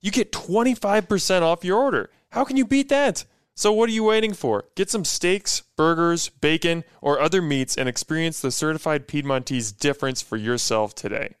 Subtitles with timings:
[0.00, 2.10] you get 25% off your order.
[2.30, 3.24] How can you beat that?
[3.54, 4.64] So, what are you waiting for?
[4.74, 10.36] Get some steaks, burgers, bacon, or other meats and experience the certified Piedmontese difference for
[10.36, 11.34] yourself today.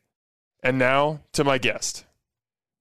[0.62, 2.04] And now to my guest.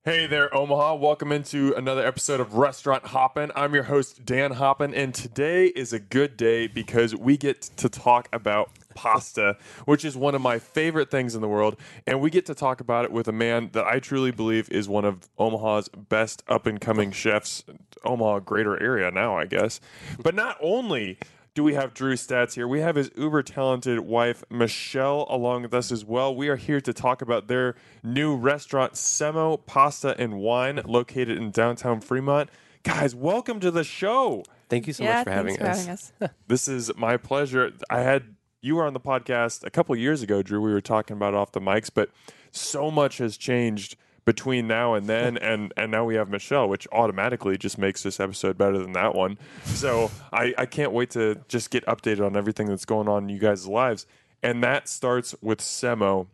[0.03, 0.95] Hey there, Omaha.
[0.95, 3.51] Welcome into another episode of Restaurant Hoppen.
[3.55, 7.89] I'm your host, Dan Hoppen, and today is a good day because we get to
[7.89, 9.55] talk about pasta,
[9.85, 11.77] which is one of my favorite things in the world.
[12.05, 14.89] And we get to talk about it with a man that I truly believe is
[14.89, 17.63] one of Omaha's best up and coming chefs,
[18.03, 19.79] Omaha greater area now, I guess.
[20.21, 21.17] But not only
[21.53, 22.67] do we have Drew Statz here?
[22.67, 26.35] We have his uber talented wife, Michelle, along with us as well.
[26.35, 31.51] We are here to talk about their new restaurant, Semo Pasta and Wine, located in
[31.51, 32.49] downtown Fremont.
[32.83, 34.43] Guys, welcome to the show.
[34.69, 36.11] Thank you so yeah, much for having thanks us.
[36.17, 36.33] for having us.
[36.47, 37.71] This is my pleasure.
[37.89, 40.61] I had you were on the podcast a couple years ago, Drew.
[40.61, 42.09] We were talking about off the mics, but
[42.51, 46.87] so much has changed between now and then and and now we have Michelle, which
[46.91, 49.37] automatically just makes this episode better than that one.
[49.65, 53.29] So I, I can't wait to just get updated on everything that's going on in
[53.29, 54.05] you guys' lives.
[54.41, 56.27] And that starts with Semo,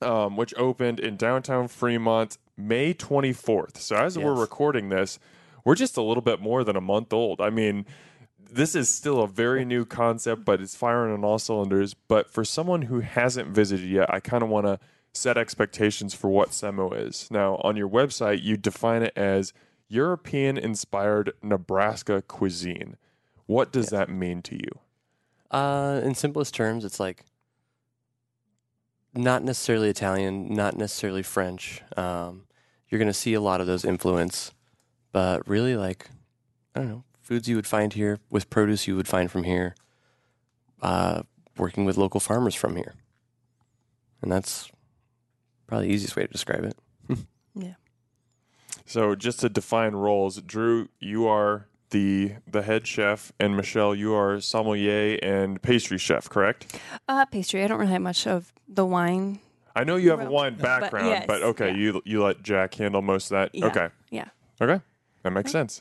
[0.00, 3.78] um, which opened in downtown Fremont May 24th.
[3.78, 5.18] So as we're recording this,
[5.64, 7.40] we're just a little bit more than a month old.
[7.40, 7.86] I mean,
[8.50, 11.94] this is still a very new concept, but it's firing on all cylinders.
[11.94, 14.78] But for someone who hasn't visited yet, I kind of want to
[15.12, 17.28] set expectations for what Semo is.
[17.30, 19.52] Now, on your website, you define it as
[19.88, 22.96] European inspired Nebraska cuisine.
[23.46, 24.78] What does that mean to you?
[25.50, 27.24] Uh, in simplest terms, it's like
[29.14, 31.82] not necessarily Italian, not necessarily French.
[31.96, 32.46] Um,
[32.88, 34.52] you're going to see a lot of those influence,
[35.12, 36.08] but really like
[36.74, 39.74] I don't know foods you would find here with produce you would find from here.
[40.82, 41.22] Uh,
[41.56, 42.94] working with local farmers from here,
[44.20, 44.70] and that's
[45.66, 46.76] probably the easiest way to describe it.
[47.56, 47.74] Yeah.
[48.84, 54.12] So, just to define roles, Drew, you are the the head chef, and Michelle, you
[54.14, 56.78] are sommelier and pastry chef, correct?
[57.08, 57.62] Uh, pastry.
[57.62, 59.38] I don't really have much of the wine.
[59.76, 61.76] I know you have a wine background, but, yes, okay, yeah.
[61.76, 63.54] you you let Jack handle most of that.
[63.54, 63.66] Yeah.
[63.66, 64.28] Okay, Yeah.
[64.60, 64.82] okay,
[65.22, 65.80] that makes sense.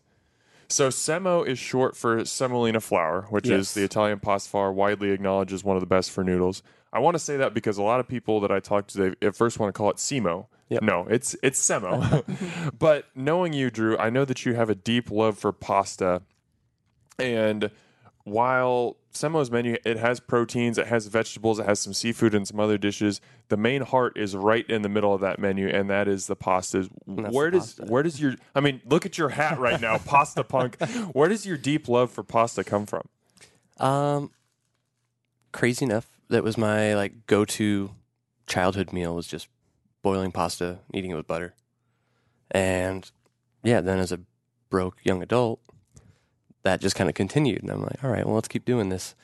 [0.74, 5.54] So semo is short for semolina flour, which is the Italian pasta flour widely acknowledged
[5.54, 6.64] as one of the best for noodles.
[6.92, 9.28] I want to say that because a lot of people that I talk to, they
[9.28, 10.48] at first want to call it semo.
[10.70, 10.82] Yep.
[10.82, 12.24] No, it's it's semo.
[12.80, 16.24] but knowing you, Drew, I know that you have a deep love for pasta,
[17.20, 17.70] and
[18.24, 22.60] while Semo's menu it has proteins, it has vegetables, it has some seafood and some
[22.60, 23.22] other dishes.
[23.50, 26.36] The main heart is right in the middle of that menu, and that is the
[26.36, 26.90] pastas.
[27.06, 27.92] Where the does pasta.
[27.92, 30.82] where does your I mean, look at your hat right now, pasta punk.
[31.14, 33.08] Where does your deep love for pasta come from?
[33.78, 34.32] Um,
[35.52, 37.92] crazy enough, that was my like go-to
[38.48, 39.48] childhood meal was just
[40.02, 41.54] boiling pasta, eating it with butter,
[42.50, 43.12] and
[43.64, 44.20] yeah, then as a
[44.70, 45.60] broke young adult,
[46.64, 49.16] that just kind of continued, and I'm like, all right, well, let's keep doing this.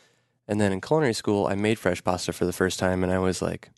[0.47, 3.19] And then in culinary school, I made fresh pasta for the first time, and I
[3.19, 3.69] was like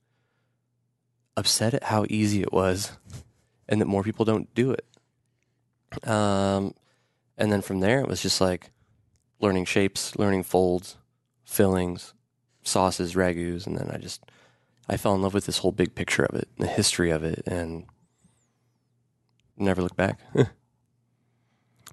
[1.37, 2.91] upset at how easy it was,
[3.67, 6.07] and that more people don't do it.
[6.07, 6.73] Um,
[7.37, 8.71] and then from there, it was just like
[9.39, 10.97] learning shapes, learning folds,
[11.43, 12.13] fillings,
[12.63, 14.23] sauces, ragus, and then I just
[14.87, 17.43] I fell in love with this whole big picture of it, the history of it,
[17.45, 17.85] and
[19.57, 20.19] never looked back.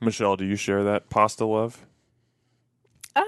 [0.00, 1.86] Michelle, do you share that pasta love?
[3.16, 3.24] Um.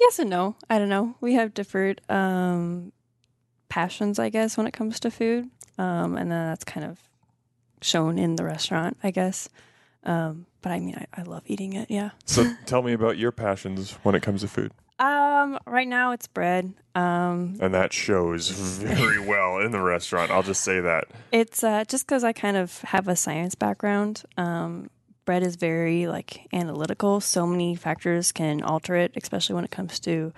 [0.00, 0.56] Yes and no.
[0.68, 1.14] I don't know.
[1.20, 2.92] We have different um
[3.68, 5.50] passions, I guess, when it comes to food.
[5.78, 6.98] Um, and then that's kind of
[7.82, 9.48] shown in the restaurant, I guess.
[10.04, 11.90] Um, but I mean, I, I love eating it.
[11.90, 12.10] Yeah.
[12.24, 14.72] So tell me about your passions when it comes to food.
[14.98, 16.72] Um, right now it's bread.
[16.94, 20.30] Um, And that shows very well in the restaurant.
[20.30, 21.04] I'll just say that.
[21.32, 24.22] it's uh, just because I kind of have a science background.
[24.38, 24.88] Um,
[25.26, 27.20] bread is very like analytical.
[27.20, 30.32] So many factors can alter it, especially when it comes to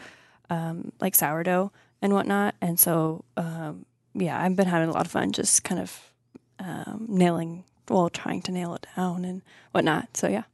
[0.50, 1.70] um, like sourdough
[2.02, 2.54] and whatnot.
[2.60, 3.84] And so, um,
[4.14, 6.10] yeah, I've been having a lot of fun just kind of
[6.58, 10.16] um, nailing, well, trying to nail it down and whatnot.
[10.16, 10.44] So yeah.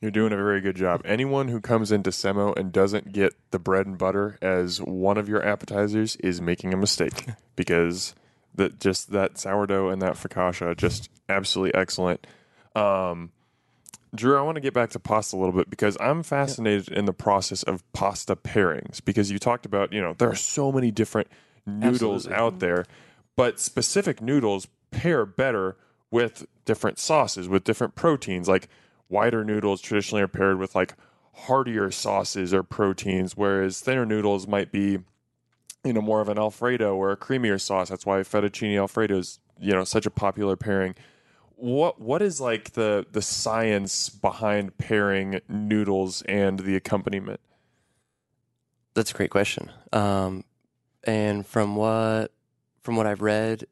[0.00, 1.02] You're doing a very good job.
[1.04, 5.28] Anyone who comes into Semo and doesn't get the bread and butter as one of
[5.28, 8.14] your appetizers is making a mistake because
[8.54, 12.26] that just that sourdough and that focaccia just absolutely excellent.
[12.76, 13.32] Um,
[14.14, 17.04] Drew, I want to get back to pasta a little bit because I'm fascinated in
[17.04, 20.90] the process of pasta pairings because you talked about, you know, there are so many
[20.90, 21.28] different
[21.66, 22.44] noodles Absolutely.
[22.44, 22.84] out there,
[23.36, 25.76] but specific noodles pair better
[26.10, 28.48] with different sauces, with different proteins.
[28.48, 28.68] Like
[29.08, 30.94] wider noodles traditionally are paired with like
[31.32, 34.98] heartier sauces or proteins, whereas thinner noodles might be,
[35.84, 37.88] you know, more of an Alfredo or a creamier sauce.
[37.88, 40.94] That's why fettuccine Alfredo is, you know, such a popular pairing
[41.58, 47.40] what what is like the the science behind pairing noodles and the accompaniment?
[48.94, 49.70] That's a great question.
[49.92, 50.44] Um,
[51.04, 52.32] and from what
[52.82, 53.66] from what I've read,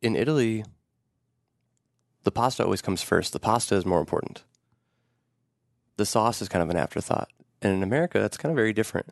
[0.00, 0.64] in Italy,
[2.24, 3.32] the pasta always comes first.
[3.32, 4.42] The pasta is more important.
[5.96, 7.28] The sauce is kind of an afterthought.
[7.62, 9.10] And in America, that's kind of very different.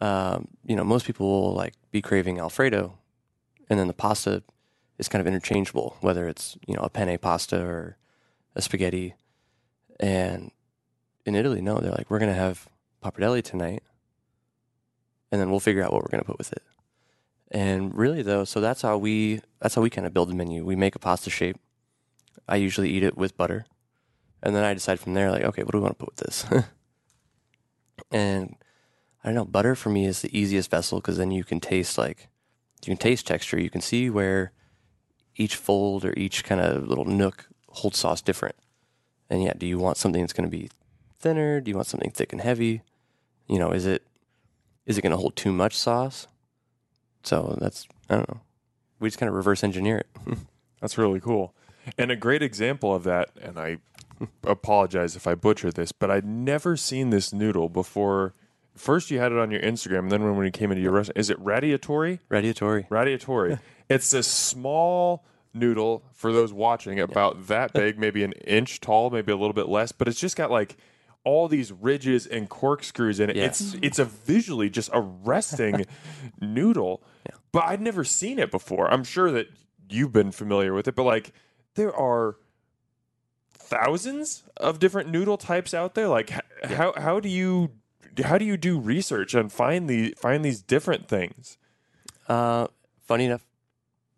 [0.00, 2.98] Um, you know, most people will like be craving Alfredo,
[3.70, 4.42] and then the pasta
[4.98, 7.96] is kind of interchangeable, whether it's you know a penne pasta or
[8.56, 9.14] a spaghetti.
[10.00, 10.50] And
[11.24, 12.68] in Italy, no, they're like, we're gonna have
[13.02, 13.84] pappardelle tonight,
[15.30, 16.62] and then we'll figure out what we're gonna put with it.
[17.52, 20.64] And really, though, so that's how we that's how we kind of build the menu.
[20.64, 21.58] We make a pasta shape.
[22.48, 23.66] I usually eat it with butter,
[24.42, 26.26] and then I decide from there, like, okay, what do we want to put with
[26.26, 26.46] this?
[28.10, 28.56] and
[29.22, 31.96] I don't know, butter for me is the easiest vessel because then you can taste
[31.96, 32.28] like
[32.84, 33.60] you can taste texture.
[33.60, 34.52] You can see where
[35.36, 38.56] each fold or each kind of little nook holds sauce different.
[39.30, 40.68] And yeah, do you want something that's going to be
[41.20, 41.60] thinner?
[41.60, 42.82] Do you want something thick and heavy?
[43.48, 44.02] You know, is it
[44.84, 46.26] is it going to hold too much sauce?
[47.22, 48.40] So that's I don't know.
[48.98, 50.06] We just kind of reverse engineer it.
[50.80, 51.54] That's really cool.
[51.98, 53.78] And a great example of that, and I
[54.44, 58.34] apologize if I butcher this, but I'd never seen this noodle before.
[58.74, 60.92] First, you had it on your Instagram, and then when, when you came into your
[60.92, 62.20] restaurant, is it radiatori?
[62.30, 62.88] Radiatori.
[62.88, 63.58] Radiatori.
[63.88, 65.24] it's this small
[65.54, 69.68] noodle for those watching, about that big, maybe an inch tall, maybe a little bit
[69.68, 70.76] less, but it's just got like
[71.24, 73.36] all these ridges and corkscrews in it.
[73.36, 73.44] Yeah.
[73.44, 75.84] It's it's a visually just arresting
[76.40, 77.02] noodle.
[77.52, 78.90] But I'd never seen it before.
[78.90, 79.48] I'm sure that
[79.88, 81.32] you've been familiar with it, but like
[81.74, 82.36] there are
[83.52, 86.08] thousands of different noodle types out there.
[86.08, 87.70] Like h- how how do you
[88.24, 91.58] how do you do research and find the find these different things?
[92.28, 92.66] Uh,
[93.00, 93.44] funny enough,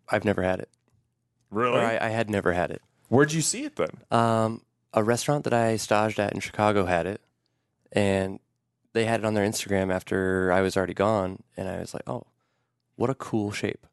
[0.09, 0.69] I've never had it.
[1.49, 1.79] Really?
[1.79, 2.81] I, I had never had it.
[3.07, 3.89] Where'd you see it then?
[4.11, 4.61] Um,
[4.93, 7.21] a restaurant that I staged at in Chicago had it,
[7.91, 8.39] and
[8.93, 12.03] they had it on their Instagram after I was already gone, and I was like,
[12.07, 12.23] "Oh,
[12.95, 13.85] what a cool shape!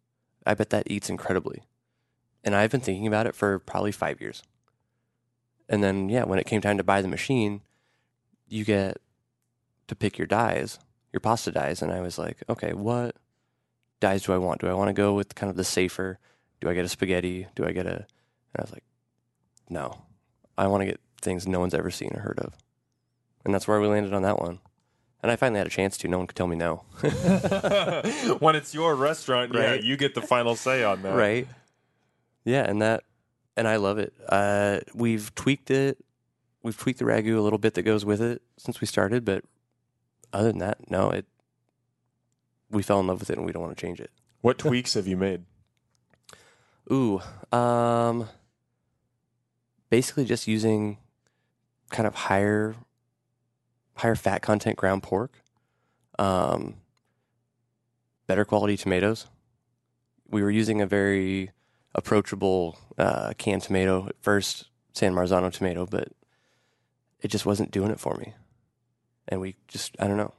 [0.47, 1.63] I bet that eats incredibly."
[2.45, 4.43] And I've been thinking about it for probably five years.
[5.69, 7.63] And then, yeah, when it came time to buy the machine,
[8.49, 8.99] you get
[9.87, 10.79] to pick your dies,
[11.13, 13.17] your pasta dies, and I was like, "Okay, what
[14.01, 14.61] dies do I want?
[14.61, 16.19] Do I want to go with kind of the safer?
[16.61, 17.47] Do I get a spaghetti?
[17.55, 18.85] Do I get a?" And I was like,
[19.69, 20.03] "No,
[20.59, 22.55] I want to get things no one's ever seen or heard of.
[23.45, 24.61] And that's where we landed on that one.
[25.23, 26.09] And I finally had a chance to.
[26.09, 26.85] No one could tell me no.
[28.41, 31.15] when it's your restaurant, yeah, you get the final say on that.
[31.15, 31.47] right?
[32.45, 33.05] Yeah, and that,
[33.57, 34.13] and I love it.
[34.29, 35.99] Uh, we've tweaked it.
[36.63, 39.45] We've tweaked the ragu a little bit that goes with it since we started, but
[40.33, 41.27] other than that, no, it.
[42.71, 44.11] We fell in love with it, and we don't want to change it.
[44.41, 45.45] What tweaks have you made?
[46.91, 47.21] Ooh,
[47.53, 48.29] um,
[49.91, 50.99] basically just using
[51.91, 52.75] kind of higher,
[53.97, 55.43] higher fat content ground pork,
[56.19, 56.77] um,
[58.27, 59.27] better quality tomatoes.
[60.29, 61.51] We were using a very
[61.95, 66.09] approachable uh, canned tomato at first, San Marzano tomato, but
[67.21, 68.35] it just wasn't doing it for me,
[69.29, 70.35] and we just I don't know,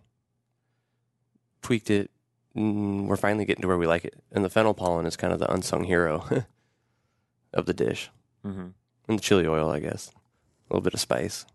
[1.61, 2.09] tweaked it.
[2.55, 5.33] Mm, we're finally getting to where we like it, and the fennel pollen is kind
[5.33, 6.25] of the unsung hero
[7.53, 8.09] of the dish,
[8.45, 8.67] Mm-hmm.
[9.07, 10.09] and the chili oil, I guess,
[10.69, 11.45] a little bit of spice.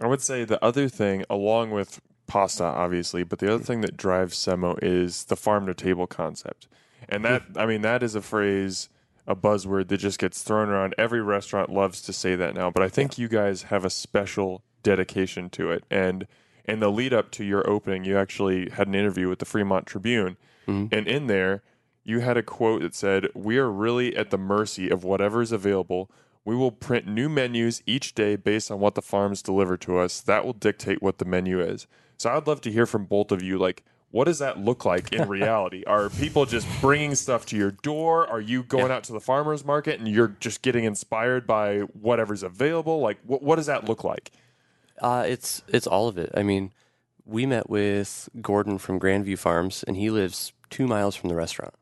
[0.00, 3.96] I would say the other thing, along with pasta, obviously, but the other thing that
[3.96, 6.68] drives Semo is the farm to table concept.
[7.08, 8.88] And that, I mean, that is a phrase,
[9.26, 10.94] a buzzword that just gets thrown around.
[10.98, 14.62] Every restaurant loves to say that now, but I think you guys have a special
[14.82, 15.84] dedication to it.
[15.90, 16.26] And
[16.64, 19.86] in the lead up to your opening, you actually had an interview with the Fremont
[19.86, 20.36] Tribune.
[20.66, 20.92] Mhm.
[20.92, 21.62] And in there,
[22.04, 25.52] you had a quote that said, We are really at the mercy of whatever is
[25.52, 26.10] available.
[26.44, 30.20] We will print new menus each day based on what the farms deliver to us.
[30.20, 31.86] That will dictate what the menu is.
[32.18, 33.58] So I'd love to hear from both of you.
[33.58, 33.82] Like,
[34.14, 35.82] what does that look like in reality?
[35.88, 38.28] Are people just bringing stuff to your door?
[38.28, 42.44] Are you going out to the farmers market and you're just getting inspired by whatever's
[42.44, 43.00] available?
[43.00, 44.30] Like, what what does that look like?
[45.00, 46.30] Uh, it's it's all of it.
[46.36, 46.70] I mean,
[47.24, 51.74] we met with Gordon from Grandview Farms, and he lives two miles from the restaurant,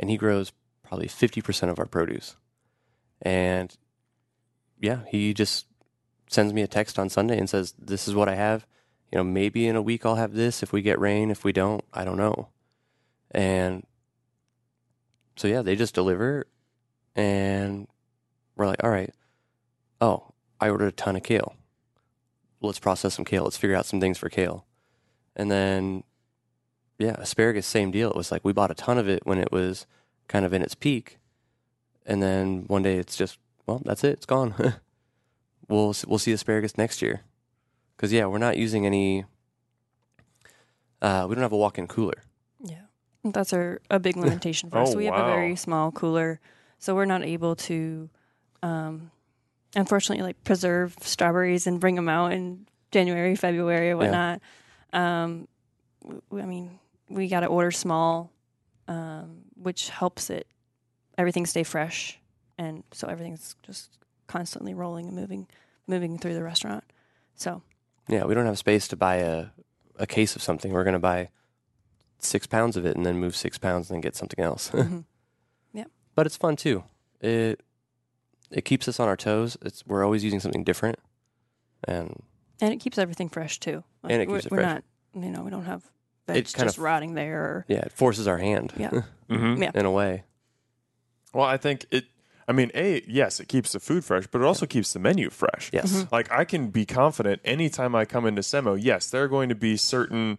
[0.00, 0.50] and he grows
[0.82, 2.34] probably fifty percent of our produce.
[3.22, 3.72] And
[4.80, 5.66] yeah, he just
[6.28, 8.66] sends me a text on Sunday and says, "This is what I have.
[9.14, 10.62] You know, maybe in a week I'll have this.
[10.62, 12.48] If we get rain, if we don't, I don't know."
[13.30, 13.86] And
[15.36, 16.46] so yeah, they just deliver,
[17.14, 17.86] and
[18.56, 19.14] we're like, "All right,
[20.00, 21.54] oh, I ordered a ton of kale."
[22.66, 23.44] let's process some kale.
[23.44, 24.64] Let's figure out some things for kale.
[25.36, 26.04] And then,
[26.98, 28.10] yeah, asparagus, same deal.
[28.10, 29.86] It was like we bought a ton of it when it was
[30.28, 31.18] kind of in its peak.
[32.06, 34.12] And then one day it's just, well, that's it.
[34.12, 34.54] It's gone.
[35.68, 37.22] we'll, we'll see asparagus next year.
[37.96, 39.24] Cause yeah, we're not using any,
[41.00, 42.22] uh, we don't have a walk-in cooler.
[42.62, 42.82] Yeah.
[43.24, 44.94] That's our a big limitation for us.
[44.94, 46.40] Oh, we have a very small cooler,
[46.78, 48.10] so we're not able to,
[48.62, 49.10] um,
[49.76, 54.40] unfortunately, like preserve strawberries and bring them out in January, February, or whatnot.
[54.92, 55.48] Um,
[56.02, 58.30] w- I mean, we got to order small,
[58.88, 60.46] um, which helps it
[61.16, 62.18] everything stay fresh,
[62.58, 65.46] and so everything's just constantly rolling and moving,
[65.86, 66.84] moving through the restaurant.
[67.36, 67.62] So
[68.08, 69.46] Yeah, we don't have space to buy a,
[69.98, 70.72] a case of something.
[70.72, 71.30] We're going to buy
[72.18, 74.70] six pounds of it and then move six pounds and then get something else.
[74.74, 75.04] mhm.
[76.14, 76.84] but it's fun too.
[77.20, 77.60] It
[78.50, 79.56] it keeps us on our toes.
[79.62, 80.98] It's we're always using something different,
[81.88, 82.22] and
[82.60, 83.82] and it keeps everything fresh too.
[84.02, 84.84] Like, And it we're, keeps it we're not,
[85.14, 85.82] you know, we don't have
[86.28, 87.40] It veg kind just of- rotting there.
[87.42, 88.72] Or, yeah, it forces our hand.
[88.76, 88.90] Yeah.
[89.30, 89.62] Mm-hmm.
[89.62, 89.70] Yeah.
[89.74, 90.22] in a way.
[91.32, 92.04] Well, I think it.
[92.46, 95.30] I mean, a yes, it keeps the food fresh, but it also keeps the menu
[95.30, 95.70] fresh.
[95.72, 95.92] Yes.
[95.92, 96.14] Mm-hmm.
[96.14, 99.54] Like I can be confident anytime I come into Semo, yes, there are going to
[99.54, 100.38] be certain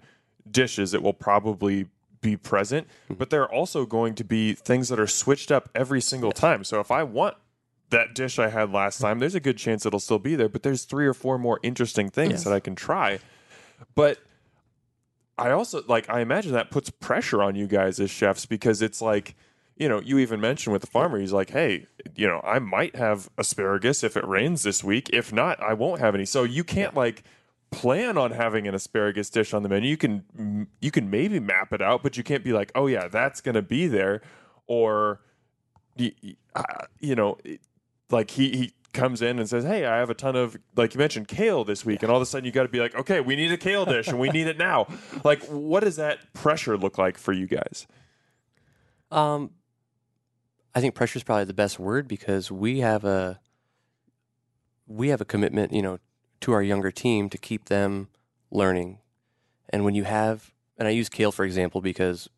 [0.50, 1.88] dishes that will probably
[2.22, 6.02] be present, but there are also going to be things that are switched up every
[6.02, 6.64] single time.
[6.64, 7.36] So if I want
[7.92, 10.64] that dish I had last time, there's a good chance it'll still be there, but
[10.64, 12.44] there's three or four more interesting things Yes.
[12.44, 13.20] that I can try.
[13.94, 14.20] But
[15.38, 19.02] I also like I imagine that puts pressure on you guys as chefs because it's
[19.02, 19.36] like
[19.78, 22.96] you know, you even mentioned with the farmer, he's like, hey, you know, I might
[22.96, 25.10] have asparagus if it rains this week.
[25.12, 26.26] If not, I won't have any.
[26.26, 27.24] So you can't like
[27.72, 29.90] plan on having an asparagus dish on the menu.
[29.90, 33.08] You can you can maybe map it out, but you can't be like, oh yeah,
[33.10, 34.22] that's going to be there,
[34.68, 35.20] or
[35.98, 37.38] y- y- uh, you know,
[38.10, 41.00] like he he comes in and says, hey, I have a ton of like you
[41.00, 43.20] mentioned kale this week, and all of a sudden you got to be like, okay,
[43.20, 44.88] we need a kale dish and we need it now.
[45.26, 47.88] Like, what does that pressure look like for you guys?
[49.12, 49.52] Um,
[50.76, 53.40] I think pressure is probably the best word because we have a
[54.86, 56.00] we have a commitment, you know,
[56.42, 58.10] to our younger team to keep them
[58.52, 59.00] learning.
[59.70, 62.30] And when you have, and I use kale for example because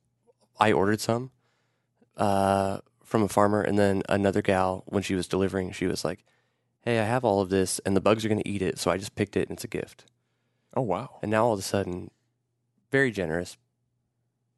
[0.59, 1.31] I ordered some
[2.15, 6.23] uh, from a farmer, and then another gal when she was delivering, she was like,
[6.81, 8.91] "Hey, I have all of this, and the bugs are going to eat it, so
[8.91, 10.05] I just picked it, and it's a gift."
[10.75, 11.17] Oh wow.
[11.23, 12.11] And now all of a sudden,
[12.91, 13.57] very generous,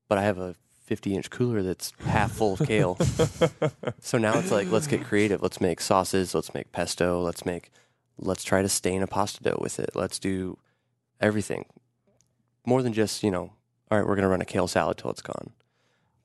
[0.09, 0.55] but I have a
[0.89, 2.98] 50 inch cooler that's half full of kale.
[4.00, 5.39] so now it's like, let's get creative.
[5.39, 6.34] Let's make sauces.
[6.34, 7.22] Let's make pesto.
[7.22, 7.69] Let's make,
[8.17, 9.91] let's try to stain a pasta dough with it.
[9.93, 10.58] Let's do
[11.22, 11.65] everything.
[12.65, 13.53] More than just, you know,
[13.91, 15.51] all right, we're going to run a kale salad till it's gone.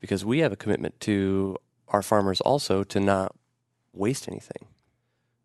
[0.00, 3.37] Because we have a commitment to our farmers also to not
[3.92, 4.66] waste anything.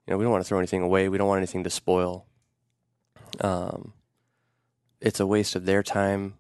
[0.08, 1.10] You know, we don't want to throw anything away.
[1.10, 2.26] We don't want anything to spoil.
[3.42, 3.92] Um,
[5.02, 6.36] it's a waste of their time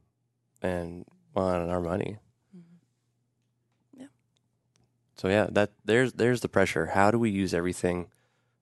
[0.61, 2.19] and well, and our money.
[5.19, 6.87] So yeah, that there's there's the pressure.
[6.87, 8.07] How do we use everything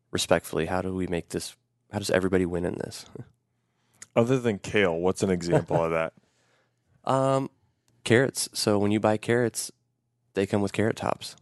[0.10, 0.66] respectfully?
[0.66, 1.56] How do we make this?
[1.92, 3.06] How does everybody win in this?
[4.16, 6.14] Other than kale, what's an example of that?
[7.06, 7.50] Um,
[8.04, 8.50] carrots.
[8.52, 9.72] So when you buy carrots,
[10.34, 11.38] they come with carrot tops,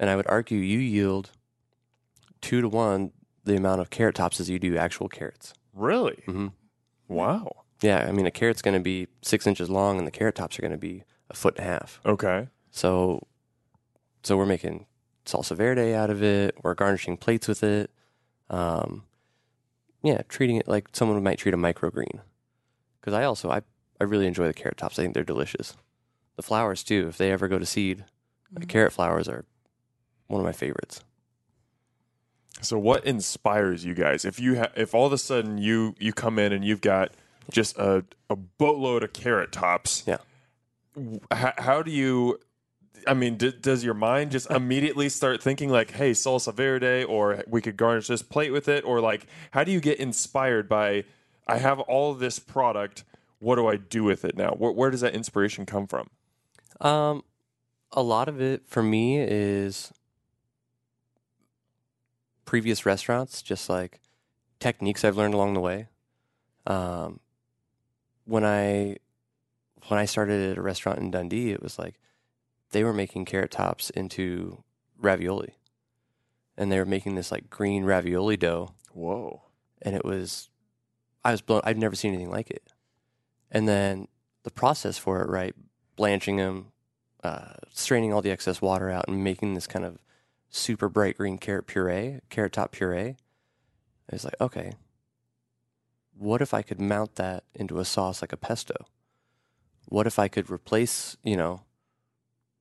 [0.00, 1.30] and I would argue you yield
[2.40, 3.12] two to one
[3.44, 5.54] the amount of carrot tops as you do actual carrots.
[5.72, 6.24] Really?
[6.26, 6.48] hmm
[7.06, 7.66] Wow.
[7.82, 10.58] Yeah, I mean a carrot's going to be six inches long, and the carrot tops
[10.58, 12.00] are going to be a foot and a half.
[12.04, 12.48] Okay.
[12.72, 13.28] So,
[14.26, 14.86] so we're making
[15.24, 16.56] salsa verde out of it.
[16.62, 17.90] We're garnishing plates with it.
[18.50, 19.04] Um,
[20.02, 22.20] yeah, treating it like someone might treat a microgreen.
[23.00, 23.62] Because I also I
[24.00, 24.98] I really enjoy the carrot tops.
[24.98, 25.76] I think they're delicious.
[26.34, 27.06] The flowers too.
[27.08, 28.04] If they ever go to seed,
[28.50, 29.44] the carrot flowers are
[30.26, 31.02] one of my favorites.
[32.62, 34.24] So what inspires you guys?
[34.24, 37.12] If you ha- if all of a sudden you you come in and you've got
[37.50, 40.02] just a, a boatload of carrot tops.
[40.06, 40.16] Yeah.
[40.96, 42.40] w- How, how do you
[43.06, 47.42] I mean, d- does your mind just immediately start thinking like, "Hey, salsa verde," or
[47.46, 51.04] we could garnish this plate with it, or like, how do you get inspired by?
[51.46, 53.04] I have all this product.
[53.38, 54.50] What do I do with it now?
[54.50, 56.08] Where, where does that inspiration come from?
[56.80, 57.22] Um,
[57.92, 59.92] a lot of it for me is
[62.44, 64.00] previous restaurants, just like
[64.58, 65.88] techniques I've learned along the way.
[66.66, 67.20] Um,
[68.24, 68.96] when I
[69.88, 72.00] when I started at a restaurant in Dundee, it was like
[72.76, 74.62] they were making carrot tops into
[74.98, 75.56] ravioli,
[76.58, 79.44] and they were making this like green ravioli dough, Whoa.
[79.80, 80.50] and it was
[81.24, 81.62] I was blown.
[81.64, 82.70] I've never seen anything like it.
[83.50, 84.08] And then
[84.42, 85.54] the process for it, right?
[85.96, 86.66] Blanching them,
[87.24, 89.96] uh, straining all the excess water out, and making this kind of
[90.50, 93.16] super bright green carrot puree, carrot top puree.
[94.10, 94.74] It's like, okay,
[96.12, 98.74] what if I could mount that into a sauce like a pesto?
[99.86, 101.62] What if I could replace, you know,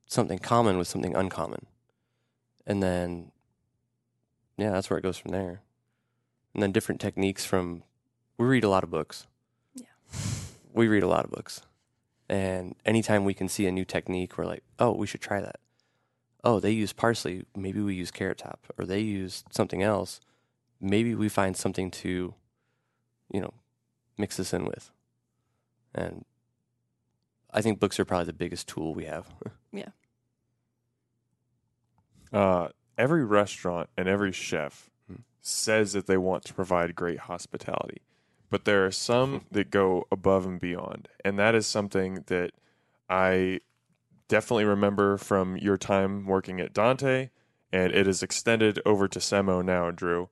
[0.07, 1.65] something common with something uncommon?
[2.65, 3.31] And then,
[4.57, 5.61] yeah, that's where it goes from there.
[6.53, 7.83] And then different techniques from,
[8.37, 9.27] we read a lot of books.
[9.75, 9.85] Yeah.
[10.73, 11.61] We read a lot of books.
[12.27, 15.59] And anytime we can see a new technique, we're like, oh, we should try that.
[16.43, 17.45] Oh, they use parsley.
[17.55, 18.67] Maybe we use carrot top.
[18.77, 20.19] Or they use something else.
[20.79, 22.33] Maybe we find something to,
[23.31, 23.53] you know,
[24.17, 24.91] mix this in with.
[25.93, 26.25] And
[27.51, 29.27] I think books are probably the biggest tool we have.
[32.33, 35.17] Uh, every restaurant and every chef Hmm.
[35.41, 38.01] says that they want to provide great hospitality,
[38.49, 42.51] but there are some that go above and beyond, and that is something that
[43.09, 43.59] I
[44.27, 47.29] definitely remember from your time working at Dante,
[47.71, 50.29] and it is extended over to Semo now, Drew.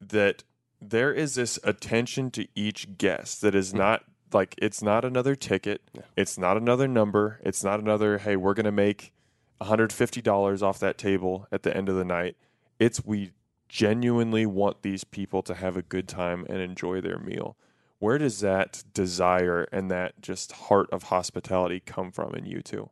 [0.00, 0.44] That
[0.80, 5.82] there is this attention to each guest that is not like it's not another ticket,
[5.92, 6.02] Yeah.
[6.16, 9.12] it's not another number, it's not another hey we're gonna make
[9.60, 12.36] $150 off that table at the end of the night.
[12.78, 13.32] It's we
[13.68, 17.56] genuinely want these people to have a good time and enjoy their meal.
[17.98, 22.90] Where does that desire and that just heart of hospitality come from in you two?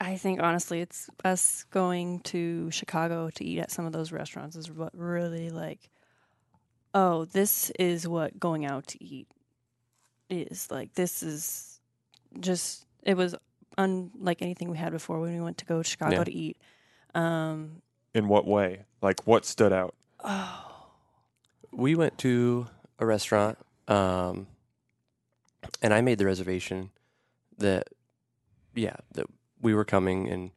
[0.00, 4.56] I think honestly, it's us going to Chicago to eat at some of those restaurants
[4.56, 5.90] is what really like.
[6.94, 9.26] Oh, this is what going out to eat
[10.28, 10.94] is like.
[10.94, 11.80] This is
[12.40, 13.34] just it was
[13.78, 16.24] unlike anything we had before when we went to go to Chicago Yeah.
[16.24, 16.56] to eat.
[17.14, 17.82] Um,
[18.14, 18.84] In what way?
[19.00, 19.94] Like what stood out?
[20.24, 20.86] oh,
[21.72, 22.66] we went to
[22.98, 24.46] a restaurant um,
[25.82, 26.90] and i made the reservation
[27.58, 27.88] that
[28.74, 29.26] yeah that
[29.60, 30.52] we were coming and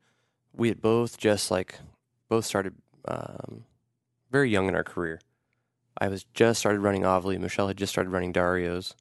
[0.54, 1.80] we had both just like
[2.30, 2.76] both started
[3.08, 3.63] um,
[4.30, 5.19] very young in our career
[5.99, 7.38] i was just started running Ovely.
[7.38, 8.95] michelle had just started running dario's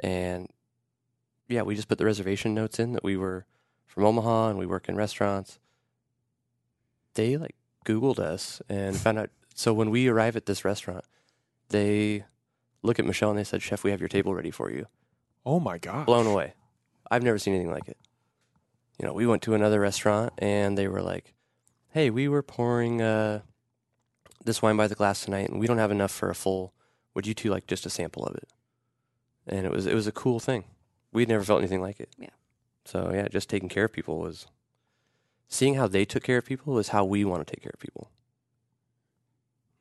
[0.00, 0.48] and
[1.48, 3.46] yeah we just put the reservation notes in that we were
[3.86, 5.58] from omaha and we work in restaurants
[7.14, 11.04] they like googled us and found out so when we arrive at this restaurant
[11.70, 12.24] they
[12.82, 14.86] look at Michelle and they said, Chef, we have your table ready for you.
[15.44, 16.06] Oh my god.
[16.06, 16.54] Blown away.
[17.10, 17.98] I've never seen anything like it.
[18.98, 21.34] You know, we went to another restaurant and they were like,
[21.88, 23.40] Hey, we were pouring uh,
[24.44, 26.72] this wine by the glass tonight and we don't have enough for a full.
[27.14, 28.48] Would you two like just a sample of it?
[29.46, 30.64] And it was it was a cool thing.
[31.12, 32.10] We'd never felt anything like it.
[32.18, 32.30] Yeah.
[32.84, 34.46] So yeah, just taking care of people was
[35.48, 37.80] seeing how they took care of people is how we want to take care of
[37.80, 38.10] people.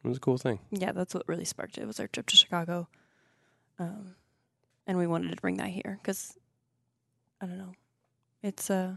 [0.04, 0.60] It was a cool thing.
[0.72, 1.86] yeah, that's what really sparked it.
[1.86, 2.88] Was our trip to Chicago,
[3.78, 4.15] um,
[4.88, 6.38] and we wanted to bring that here because
[7.41, 7.74] I don't know,
[8.41, 8.95] it's uh,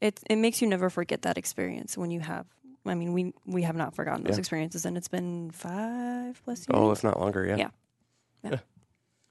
[0.00, 2.46] it it makes you never forget that experience when you have.
[2.86, 4.40] I mean, we we have not forgotten those Yeah.
[4.40, 6.66] experiences, and it's been five plus years.
[6.70, 7.56] Oh, if not longer, yeah.
[8.44, 8.58] Yeah.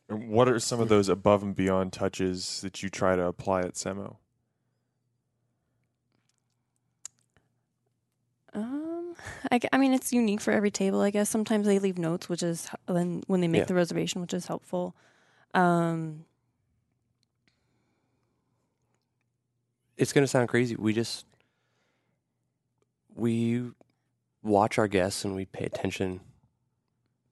[0.09, 3.61] And What are some of those above and beyond touches that you try to apply
[3.61, 4.17] at Semo?
[8.53, 9.13] Um,
[9.51, 11.01] I, I mean, it's unique for every table.
[11.01, 13.65] I guess sometimes they leave notes, which is h- when when they make Yeah.
[13.65, 14.95] the reservation, which is helpful.
[15.53, 16.25] Um,
[19.97, 20.75] it's going to sound crazy.
[20.77, 21.25] We just
[23.19, 23.71] we
[24.41, 26.21] watch our guests and we pay attention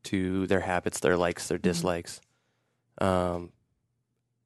[0.04, 1.64] to their habits, their likes, their Mhm.
[1.64, 2.22] dislikes.
[3.00, 3.52] Um,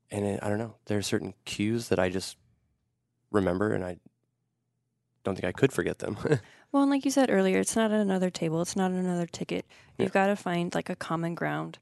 [0.09, 0.75] and it, I don't know.
[0.85, 2.37] There are certain cues that I just
[3.31, 3.97] remember, and I
[5.23, 6.17] don't think I could forget them.
[6.73, 8.61] Well, and like you said earlier, it's not another table.
[8.61, 9.65] It's not another ticket.
[9.97, 11.79] You've got to find like a common ground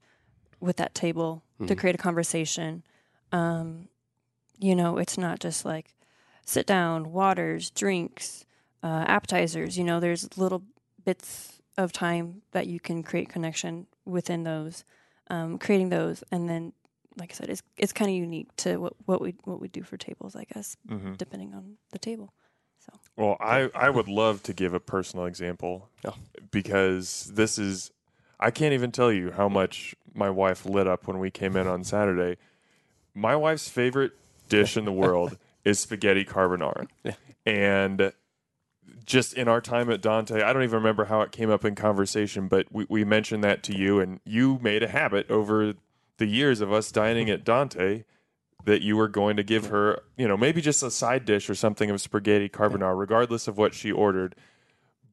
[0.58, 1.78] with that table to Mhm.
[1.78, 2.82] create a conversation.
[3.30, 3.88] Um,
[4.58, 5.94] you know, it's not just like
[6.44, 8.44] sit down, waters, drinks,
[8.82, 9.76] uh, appetizers.
[9.78, 10.62] You know, there's little
[11.04, 14.84] bits of time that you can create connection within those,
[15.28, 16.72] um, creating those, and then
[17.18, 19.82] like I said, it's it's kind of unique to what what we what we do
[19.82, 22.32] for tables, I guess, hmm depending on the table.
[22.78, 22.92] So.
[23.16, 26.14] Well, I, I would love to give a personal example Oh.
[26.50, 27.90] because this is,
[28.38, 31.66] I can't even tell you how much my wife lit up when we came in
[31.66, 32.38] on Saturday.
[33.14, 34.12] My wife's favorite
[34.48, 36.86] dish in the world is spaghetti carbonara.
[37.04, 37.14] Yeah.
[37.44, 38.12] And
[39.04, 41.74] just in our time at Dante, I don't even remember how it came up in
[41.74, 45.74] conversation, but we, we mentioned that to you, and you made a habit over
[46.18, 48.04] the years of us dining at Dante
[48.64, 51.54] that you were going to give her, you know, maybe just a side dish or
[51.54, 54.34] something of spaghetti carbonara, regardless of what she ordered.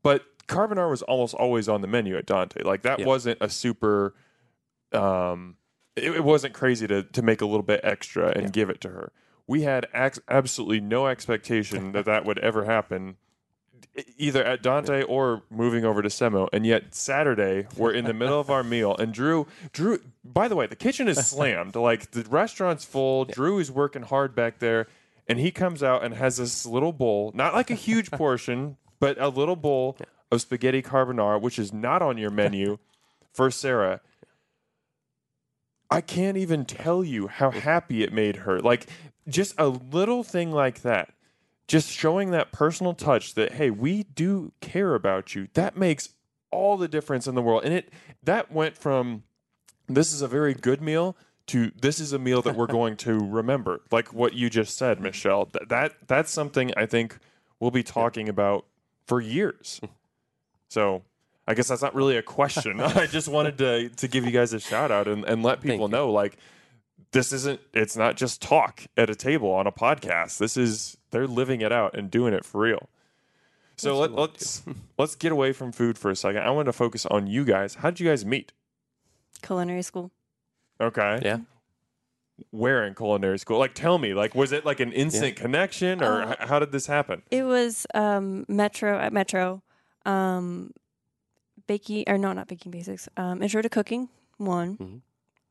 [0.04, 2.62] But carbonara was almost always on the menu at Dante.
[2.64, 3.06] Like that Yeah.
[3.06, 4.16] wasn't a super,
[4.92, 5.56] um,
[5.96, 8.90] it, it wasn't crazy to to make a little bit extra and give it to
[8.90, 9.12] her.
[9.48, 13.16] We had ex- absolutely no expectation that that would ever happen.
[14.18, 18.40] Either at Dante or moving over to Semo, and yet Saturday we're in the middle
[18.40, 20.00] of our meal, and Drew, Drew.
[20.24, 21.76] By the way, the kitchen is slammed.
[21.76, 23.26] Like the restaurant's full.
[23.26, 24.88] Drew is working hard back there,
[25.28, 29.20] and he comes out and has this little bowl, not like a huge portion, but
[29.20, 29.98] a little bowl
[30.32, 32.78] of spaghetti carbonara, which is not on your menu
[33.34, 34.02] for Sarah.
[35.90, 38.60] I can't even tell you how happy it made her.
[38.60, 38.88] Like
[39.28, 41.14] just a little thing like that,
[41.68, 45.48] just showing that personal touch that hey, we do care about you.
[45.54, 46.10] That makes
[46.52, 47.64] all the difference in the world.
[47.66, 47.92] And it
[48.24, 49.24] that went from
[49.88, 53.20] this is a very good meal to this is a meal that we're going to
[53.20, 53.82] remember.
[53.92, 55.50] Like what you just said, Michelle.
[55.52, 57.18] That, that that's something I think
[57.60, 58.66] we'll be talking about
[59.06, 59.82] for years.
[60.70, 61.04] So
[61.48, 62.82] I guess that's not really a question.
[62.82, 65.88] I just wanted to to give you guys a shout out and, and let people
[65.88, 66.36] know like
[67.12, 70.40] this isn't it's not just talk at a table on a podcast.
[70.40, 72.90] This is they're living it out and doing it for real.
[73.76, 74.64] So let, let's
[74.98, 76.42] let's get away from food for a second.
[76.42, 77.76] I want to focus on you guys.
[77.76, 78.52] How did you guys meet?
[79.42, 80.12] Culinary school.
[80.82, 81.20] Okay.
[81.24, 81.40] Yeah.
[82.52, 83.58] Where in culinary school?
[83.58, 84.14] Like, tell me.
[84.14, 87.24] Like, was it like an instant connection, or Uh, how did this happen?
[87.32, 89.64] It was um, Metro at Metro,
[90.06, 90.72] um,
[91.66, 93.10] baking or no, not baking basics.
[93.18, 95.02] Um, intro to cooking one,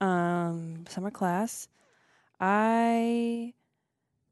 [0.01, 1.67] um, summer class.
[2.39, 3.53] I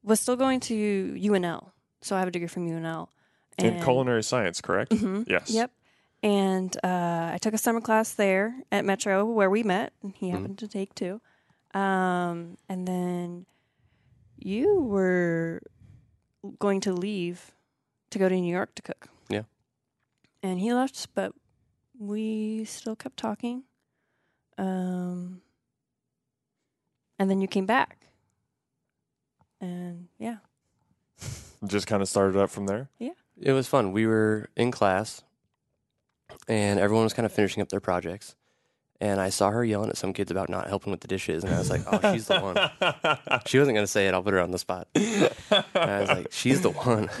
[0.05, 3.09] was still going to UNL, so I have a degree from UNL.
[3.57, 4.93] In culinary science, correct?
[4.93, 5.49] hmm Yes.
[5.49, 5.71] Yep.
[6.23, 10.29] And uh, I took a summer class there at Metro where we met, and he
[10.29, 11.21] happened to take two.
[11.73, 13.45] Um, and then
[14.37, 15.61] you were
[16.59, 17.51] going to leave
[18.09, 19.07] to go to New York to cook.
[19.29, 19.43] Yeah.
[20.43, 21.33] And he left, but
[21.97, 23.63] we still kept talking.
[24.57, 25.41] Um,
[27.19, 28.04] and then you came back.
[29.61, 30.37] And yeah.
[31.67, 32.89] Just kind of started up from there.
[32.99, 33.11] Yeah.
[33.39, 33.91] It was fun.
[33.91, 35.23] We were in class,
[36.47, 38.35] and everyone was kind of finishing up their projects.
[39.01, 41.53] And I saw her yelling at some kids about not helping with the dishes, and
[41.53, 42.55] I was like, "Oh, she's the one."
[43.45, 44.13] She wasn't gonna say it.
[44.13, 44.87] I'll put her on the spot.
[44.95, 45.29] And
[45.75, 47.09] I was like, "She's the one."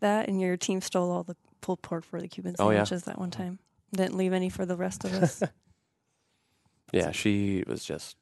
[0.00, 2.78] That and your team stole all the pulled pork for the Cuban Oh, yeah.
[2.84, 3.58] sandwiches that one time.
[3.94, 5.42] Didn't leave any for the rest of us.
[6.90, 8.16] yeah, she was just.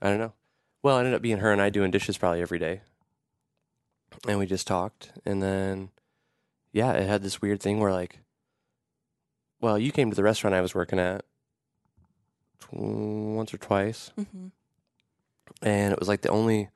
[0.00, 0.32] I don't know.
[0.82, 2.80] Well, it ended up being her and I doing dishes probably every day,
[4.26, 5.90] and we just talked, and then,
[6.72, 8.20] yeah, it had this weird thing where like,
[9.60, 11.24] well, you came to the restaurant I was working at
[12.60, 14.48] tw- once or twice, hmm
[15.60, 16.70] and it was like the only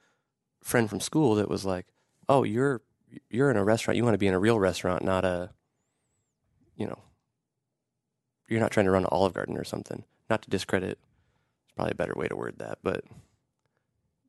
[0.63, 1.87] friend from school that was like,
[2.29, 2.83] "Oh, you're
[3.31, 3.97] you're in a restaurant.
[3.97, 5.51] You want to be in a real restaurant, not a,
[6.77, 6.99] you know,
[8.49, 10.99] you're not trying to run an Olive Garden or something." Not to discredit,
[11.65, 13.05] it's probably a better way to word that, but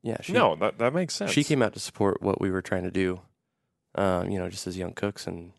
[0.02, 1.32] yeah, she, no, that that makes sense.
[1.32, 3.20] she came out to support what we were trying to do,
[3.94, 5.52] um, you know, just as young cooks, and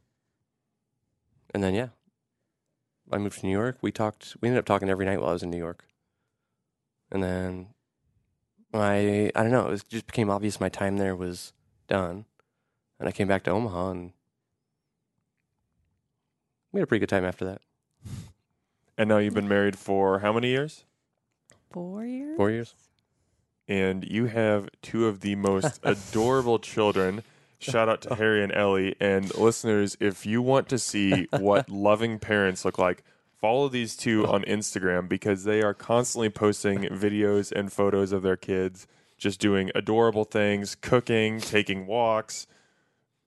[1.53, 1.89] and then yeah,
[3.11, 3.77] I moved to New York.
[3.81, 4.37] We talked.
[4.41, 5.85] We ended up talking every night while I was in New York,
[7.11, 7.67] and then
[8.73, 9.67] I I don't know.
[9.67, 11.53] It was, just became obvious my time there was
[11.87, 12.25] done,
[12.99, 14.13] and I came back to Omaha, and
[16.71, 17.61] we had a pretty good time after that.
[18.97, 20.83] And now you've been married for how many years?
[21.71, 22.35] Four years?
[22.35, 22.75] Four years.
[23.69, 27.23] And you have two of the most adorable children.
[27.59, 28.95] Shout out to Harry and Ellie.
[28.99, 33.03] And listeners, if you want to see what loving parents look like,
[33.39, 38.35] follow these two on Instagram because they are constantly posting videos and photos of their
[38.37, 42.47] kids just doing adorable things, cooking, taking walks.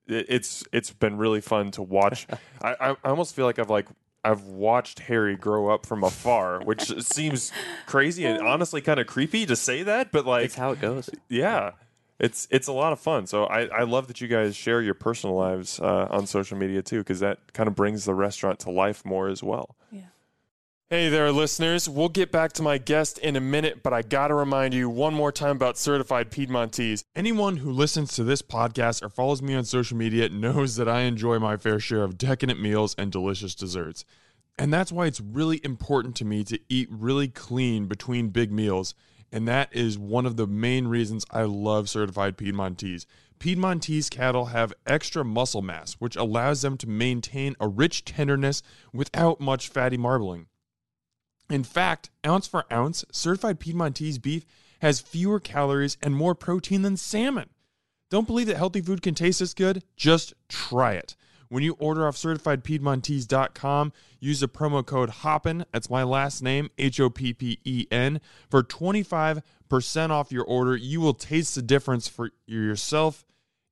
[0.08, 2.26] It- It's it's been really fun to watch.
[2.62, 3.86] I I almost feel like I've like
[4.24, 7.50] I've watched Harry grow up from afar, which seems
[7.86, 11.10] crazy and honestly kind of creepy to say that, but like It's how it goes.
[11.28, 11.72] yeah
[12.18, 14.94] it's it's a lot of fun so i, I love that you guys share your
[14.94, 18.70] personal lives uh, on social media too because that kind of brings the restaurant to
[18.70, 20.02] life more as well Yeah.
[20.92, 21.88] Hey there, listeners.
[21.88, 24.90] We'll get back to my guest in a minute, but I got to remind you
[24.90, 27.02] one more time about certified Piedmontese.
[27.16, 31.04] Anyone who listens to this podcast or follows me on social media knows that I
[31.04, 34.04] enjoy my fair share of decadent meals and delicious desserts.
[34.58, 38.94] And that's why it's really important to me to eat really clean between big meals.
[39.32, 43.06] And that is one of the main reasons I love certified Piedmontese.
[43.38, 49.40] Piedmontese cattle have extra muscle mass, which allows them to maintain a rich tenderness without
[49.40, 50.48] much fatty marbling.
[51.52, 54.46] In fact, ounce for ounce, certified Piedmontese beef
[54.80, 57.50] has fewer calories and more protein than salmon.
[58.08, 59.84] Don't believe that healthy food can taste this good?
[59.94, 61.14] Just try it.
[61.50, 66.98] When you order off certifiedpiedmontese.com, use the promo code HOPPEN, that's my last name, H
[66.98, 69.42] O P P E N, for 25%
[70.08, 70.74] off your order.
[70.74, 73.26] You will taste the difference for yourself.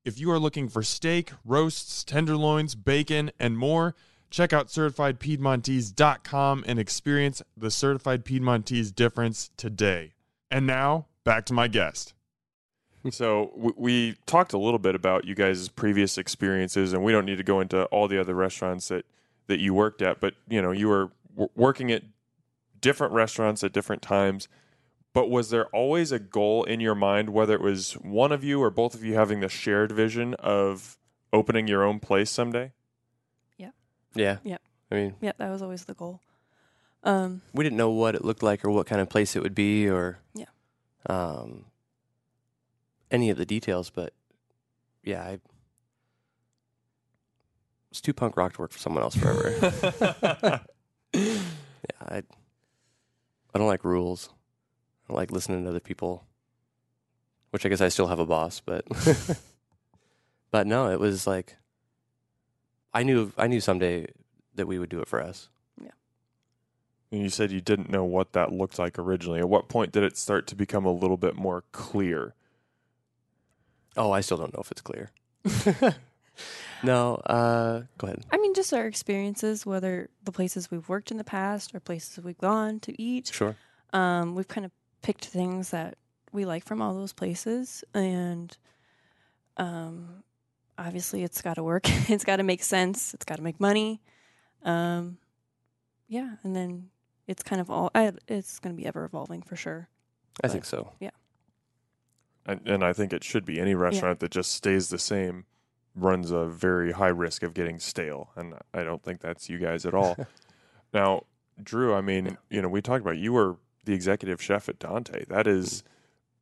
[0.05, 3.95] If you are looking for steak, roasts, tenderloins, bacon, and more,
[4.31, 10.13] check out certifiedpiedmontese.com and experience the certified Piedmontese difference today.
[10.49, 12.13] And now, back to my guest.
[13.09, 17.25] So we, we talked a little bit about you guys' previous experiences, and we don't
[17.25, 19.07] need to go into all the other restaurants that
[19.47, 20.19] that you worked at.
[20.19, 22.03] But you know, you were w- working at
[22.79, 24.47] different restaurants at different times.
[25.13, 28.61] But was there always a goal in your mind, whether it was one of you
[28.61, 30.99] or both of you having the shared vision of
[31.33, 32.71] opening your own place someday?
[34.13, 34.37] Yeah.
[34.43, 34.61] Yep.
[34.91, 36.19] I mean, Yeah, that was always the goal.
[37.03, 39.55] Um, we didn't know what it looked like or what kind of place it would
[39.55, 40.45] be or Yeah.
[41.09, 41.65] um,
[43.09, 44.13] any of the details, but
[45.03, 45.39] yeah, I
[47.89, 50.61] was too punk rock to work for someone else forever.
[51.13, 51.39] yeah,
[51.99, 52.21] I
[53.53, 54.29] I don't like rules.
[54.31, 56.25] I don't like listening to other people.
[57.49, 58.85] Which I guess I still have a boss, but
[60.51, 61.57] but no, it was like
[62.93, 64.07] I knew I knew someday
[64.55, 65.49] that we would do it for us.
[65.81, 65.91] Yeah.
[67.11, 69.39] And you said you didn't know what that looked like originally.
[69.39, 72.33] At what point did it start to become a little bit more clear?
[73.97, 75.11] Oh, I still don't know if it's clear.
[76.83, 78.23] no, uh, go ahead.
[78.31, 82.23] I mean, just our experiences, whether the places we've worked in the past or places
[82.23, 83.31] we've gone to eat.
[83.33, 83.55] Sure.
[83.93, 85.97] Um, we've kind of picked things that
[86.31, 88.55] we like from all those places, and
[89.57, 90.23] um,
[90.85, 91.83] obviously, it's got to work.
[92.09, 93.13] it's got to make sense.
[93.13, 94.01] It's got to make money.
[94.63, 95.17] Um,
[96.07, 96.89] yeah, and then
[97.27, 97.91] it's kind of all.
[97.95, 99.89] I, it's going to be ever evolving for sure.
[100.43, 100.91] I think so.
[100.99, 101.11] Yeah.
[102.45, 103.59] And, and I think it should be.
[103.59, 105.45] Any restaurant that just stays the same
[105.95, 108.29] runs a very high risk of getting stale.
[108.35, 110.17] And I don't think that's you guys at all.
[110.93, 111.25] now,
[111.61, 115.25] Drew, I mean, you know, we talked about you were the executive chef at Dante.
[115.25, 115.83] That is,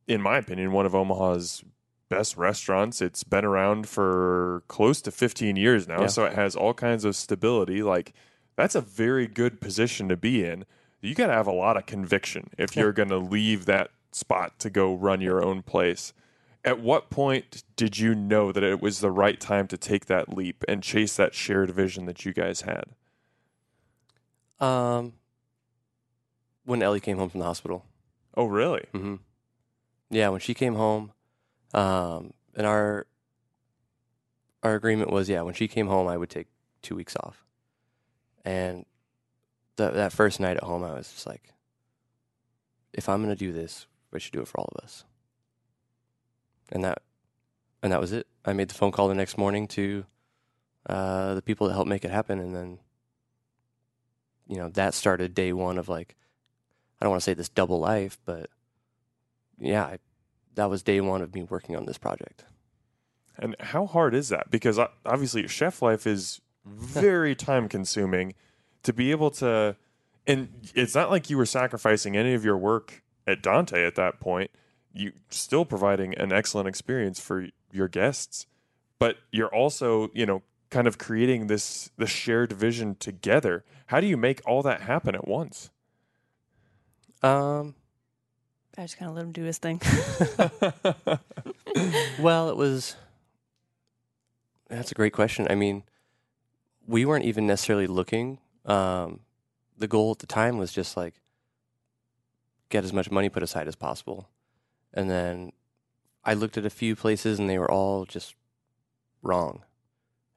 [0.07, 1.63] in my opinion, one of Omaha's
[2.09, 3.01] best restaurants.
[3.01, 6.07] It's been around for close to 15 years now, Yeah.
[6.07, 7.81] so it has all kinds of stability.
[7.83, 8.13] Like,
[8.55, 10.65] that's a very good position to be in.
[11.01, 14.59] You got to have a lot of conviction if you're going to leave that spot
[14.59, 16.11] to go run your own place.
[16.65, 20.35] At what point did you know that it was the right time to take that
[20.35, 22.83] leap and chase that shared vision that you guys had?
[24.59, 25.13] Um,
[26.65, 27.85] when Ellie came home from the hospital.
[28.35, 28.85] Oh, really?
[28.91, 29.15] hmm
[30.09, 31.13] Yeah, when she came home,
[31.73, 33.05] um, and our
[34.63, 36.47] our agreement was, yeah, when she came home, I would take
[36.81, 37.45] two weeks off.
[38.43, 38.85] And
[39.77, 41.53] that that first night at home, I was just like,
[42.93, 45.05] if I'm gonna do this, we should do it for all of us.
[46.71, 47.01] And that
[47.81, 48.27] and that was it.
[48.45, 50.05] I made the phone call the next morning to
[50.85, 52.79] uh, the people that helped make it happen, and then
[54.47, 56.15] you know that started day one of like
[56.99, 58.49] I don't want to say this double life, but
[59.59, 59.97] yeah, I,
[60.59, 62.45] that was day one of me working on this project.
[63.37, 64.51] And how hard is that?
[64.51, 68.33] Because obviously, chef life is very time consuming
[68.83, 69.75] to be able to.
[70.27, 74.19] And it's not like you were sacrificing any of your work at Dante at that
[74.19, 74.51] point.
[74.93, 78.45] You still providing an excellent experience for your guests,
[78.99, 83.63] but you're also, you know, kind of creating this this shared vision together.
[83.87, 85.69] How do you make all that happen at once?
[87.21, 87.75] Um,
[88.79, 89.81] I just kind of let him do his thing.
[92.19, 92.95] well, it was.
[94.69, 95.47] That's a great question.
[95.49, 95.83] I mean,
[96.87, 98.39] we weren't even necessarily looking.
[98.65, 99.19] Um,
[99.77, 101.15] the goal at the time was just like
[102.69, 104.29] get as much money put aside as possible,
[104.93, 105.51] and then
[106.23, 108.33] I looked at a few places and they were all just
[109.21, 109.65] wrong.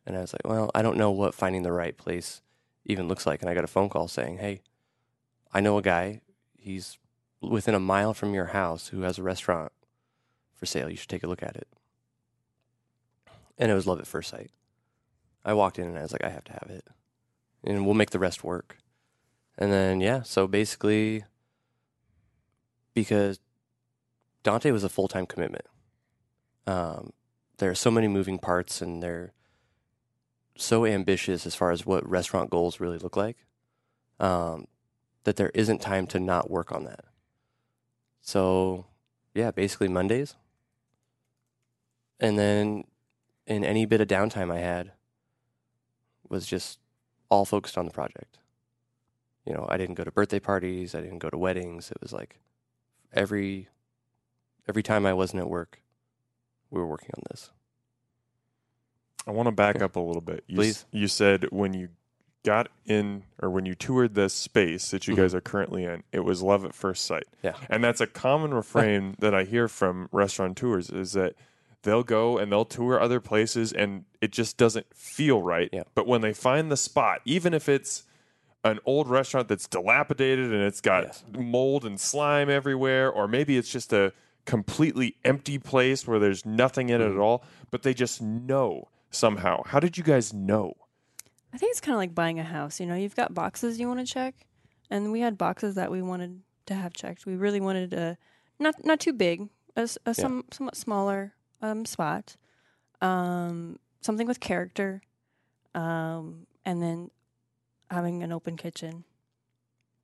[0.04, 2.42] And I was like, well, I don't know what finding the right place
[2.84, 3.40] even looks like.
[3.40, 4.62] And I got a phone call saying, hey,
[5.54, 6.22] I know a guy.
[6.58, 6.98] He's
[7.42, 9.72] within a mile from your house who has a restaurant
[10.54, 10.88] for sale.
[10.88, 11.68] You should take a look at it.
[13.58, 14.50] And it was love at first sight.
[15.44, 16.86] I walked in and I was like, I have to have it.
[17.64, 18.78] And we'll make the rest work.
[19.58, 21.24] And then yeah, so basically
[22.94, 23.40] because
[24.42, 25.66] Dante was a full time commitment.
[26.66, 27.12] Um,
[27.58, 29.32] there are so many moving parts, and they're
[30.56, 33.36] so ambitious as far as what restaurant goals really look like
[34.20, 34.66] um,
[35.24, 37.04] that there isn't time to not work on that.
[38.22, 38.86] So
[39.34, 40.36] yeah, basically Mondays,
[42.18, 42.84] and then
[43.46, 44.92] in any bit of downtime I had
[46.28, 46.78] was just
[47.28, 48.38] all focused on the project.
[49.44, 51.90] You know, I didn't go to birthday parties, I didn't go to weddings.
[51.90, 52.38] It was like
[53.12, 53.68] every
[54.68, 55.82] every time I wasn't at work,
[56.70, 57.50] we were working on this.
[59.26, 60.44] I want to back up a little bit.
[60.46, 60.86] You, Please.
[60.92, 61.88] You said when you
[62.44, 65.18] got in or when you toured this space that you Mhm.
[65.18, 67.24] guys are currently in, it was love at first sight.
[67.42, 67.54] Yeah.
[67.68, 71.34] And that's a common refrain that I hear from restaurant tours is that
[71.82, 75.68] they'll go and they'll tour other places and it just doesn't feel right.
[75.72, 75.82] Yeah.
[75.94, 78.04] But when they find the spot, even if it's
[78.64, 81.24] an old restaurant that's dilapidated and it's got Yes.
[81.36, 84.12] mold and slime everywhere, or maybe it's just a
[84.46, 89.62] completely empty place where there's nothing in it at all, but they just know somehow.
[89.66, 90.74] How did you guys know?
[91.52, 92.80] I think it's kind of like buying a house.
[92.80, 94.34] You know, you've got boxes you want to check,
[94.90, 97.26] and we had boxes that we wanted to have checked.
[97.26, 98.16] We really wanted a
[98.58, 102.36] not not too big, a, a some somewhat smaller um, spot,
[103.00, 105.02] um, something with character,
[105.74, 107.10] um, and then
[107.90, 109.04] having an open kitchen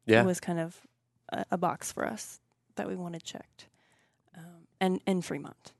[0.06, 0.22] Yeah.
[0.24, 0.82] was kind of
[1.30, 2.40] a, a box for us
[2.76, 3.68] that we wanted checked,
[4.36, 5.72] um, and in Fremont.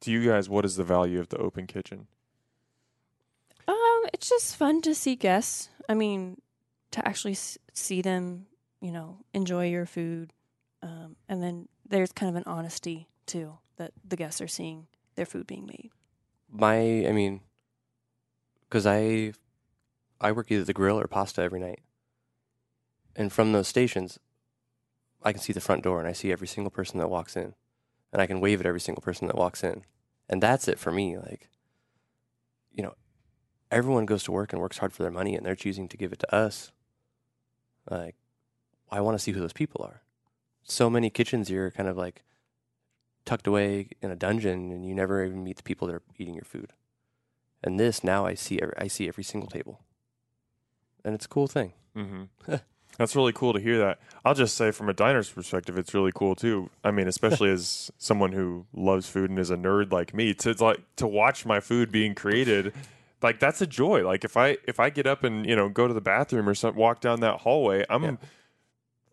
[0.00, 2.06] To you guys, what is the value of the open kitchen?
[4.16, 5.68] It's just fun to see guests.
[5.90, 6.40] I mean,
[6.92, 8.46] to actually s- see them,
[8.80, 10.32] you know, enjoy your food,
[10.82, 15.26] um, and then there's kind of an honesty too that the guests are seeing their
[15.26, 15.90] food being made.
[16.48, 17.42] my I mean,
[18.66, 19.34] because I
[20.18, 21.80] I work either the grill or pasta every night,
[23.14, 24.18] and from those stations,
[25.22, 27.54] I can see the front door and I see every single person that walks in,
[28.14, 29.84] and I can wave at every single person that walks in,
[30.26, 31.18] and that's it for me.
[31.18, 31.50] Like,
[32.72, 32.94] you know,
[33.70, 36.12] everyone goes to work and works hard for their money, and they're choosing to give
[36.12, 36.72] it to us.
[37.90, 38.16] Like,
[38.90, 40.02] I want to see who those people are.
[40.64, 42.24] So many kitchens, you're kind of like
[43.24, 46.34] tucked away in a dungeon and you never even meet the people that are eating
[46.34, 46.72] your food.
[47.62, 49.80] And this now I see every, I see every single table.
[51.04, 51.72] And it's a cool thing.
[51.96, 52.54] Mm-hmm.
[52.98, 53.98] That's really cool to hear that.
[54.24, 56.70] I'll just say, from a diner's perspective, it's really cool too.
[56.82, 60.52] I mean, especially as someone who loves food and is a nerd like me, to
[60.52, 62.72] like to watch my food being created,
[63.22, 64.04] like that's a joy.
[64.06, 66.54] Like if I if I get up and you know go to the bathroom or
[66.54, 68.16] something, walk down that hallway, I'm Yeah.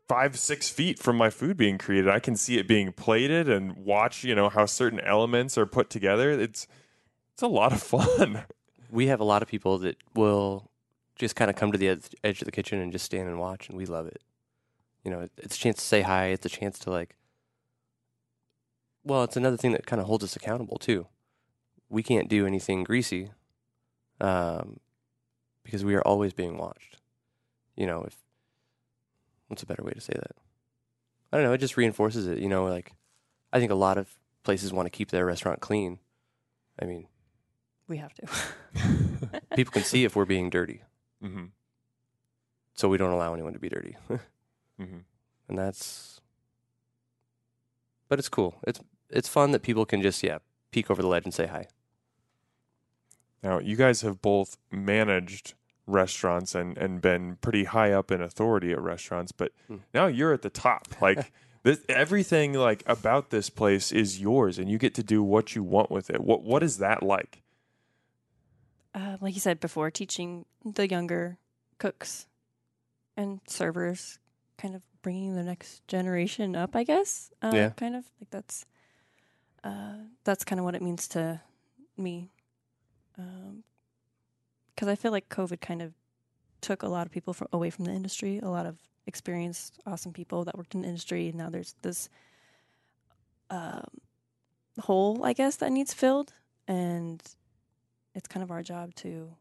[0.08, 2.10] five six feet from my food being created.
[2.10, 5.90] I can see it being plated and watch you know how certain elements are put
[5.90, 6.32] together.
[6.32, 6.68] It's
[7.34, 8.44] it's a lot of fun.
[8.92, 10.70] We have a lot of people that will
[11.16, 13.40] just kind of come to the ed- edge of the kitchen and just stand and
[13.40, 14.22] watch and we love it.
[15.04, 17.16] You know, it's a chance to say hi, it's a chance to like
[19.06, 21.08] well, it's another thing that kind of holds us accountable too.
[21.90, 23.32] We can't do anything greasy
[24.22, 24.80] um,
[25.64, 26.98] because we are always being watched.
[27.76, 28.16] You know, if
[29.48, 30.32] what's a better way to say that?
[31.32, 31.54] I don't know.
[31.54, 32.38] It just reinforces it.
[32.40, 32.94] You know, like
[33.52, 36.00] I think a lot of places want to keep their restaurant clean.
[36.82, 37.08] I mean,
[37.88, 38.28] We have to.
[39.56, 40.82] people can see if we're being dirty,
[41.24, 41.46] mm-hmm.
[42.74, 43.96] so we don't allow anyone to be dirty,
[44.82, 44.98] Mm-hmm.
[45.50, 46.20] and that's.
[48.10, 48.56] But it's cool.
[48.68, 50.40] It's it's fun that people can just yeah
[50.72, 51.68] peek over the ledge and say hi.
[53.44, 55.54] Now, you guys have both managed
[55.86, 59.78] restaurants and, and been pretty high up in authority at restaurants, but Hmm.
[59.94, 60.88] now you're at the top.
[61.02, 61.32] Like
[61.64, 65.64] this, everything like about this place is yours, and you get to do what you
[65.64, 66.22] want with it.
[66.22, 67.42] What what is that like?
[68.96, 71.38] uh, like you said before, teaching the younger
[71.80, 72.28] cooks
[73.18, 74.20] and servers,
[74.58, 76.76] kind of bringing the next generation up.
[76.76, 77.32] I guess.
[77.42, 77.70] Uh, Yeah.
[77.72, 78.66] Kind of like that's.
[79.66, 81.40] Uh, that's kind of what it means to
[81.98, 82.30] me,
[83.16, 85.94] because I feel like COVID kind of
[86.62, 88.40] took a lot of people from away from the industry.
[88.40, 92.10] A lot of experienced, awesome people that worked in the industry, and now there's this
[93.50, 93.88] um,
[94.80, 96.34] hole, I guess, that needs filled,
[96.68, 97.22] and
[98.16, 99.36] it's kind of our job to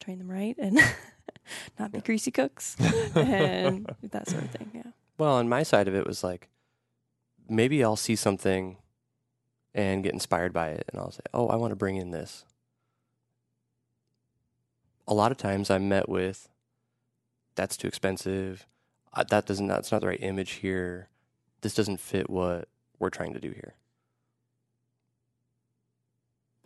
[0.00, 0.78] train them right and
[1.78, 2.76] not be greasy cooks
[3.14, 4.70] and that sort of thing.
[4.74, 4.90] Yeah.
[5.18, 6.48] Well, on my side of it was like,
[7.48, 8.78] maybe I'll see something
[9.74, 12.44] and get inspired by it, and I'll say, "Oh, I want to bring in this."
[15.06, 16.48] A lot of times, I'm met with,
[17.54, 18.66] "That's too expensive.
[19.12, 19.66] Uh, that doesn't.
[19.66, 21.08] That's not the right image here.
[21.60, 22.68] This doesn't fit what
[22.98, 23.74] we're trying to do here."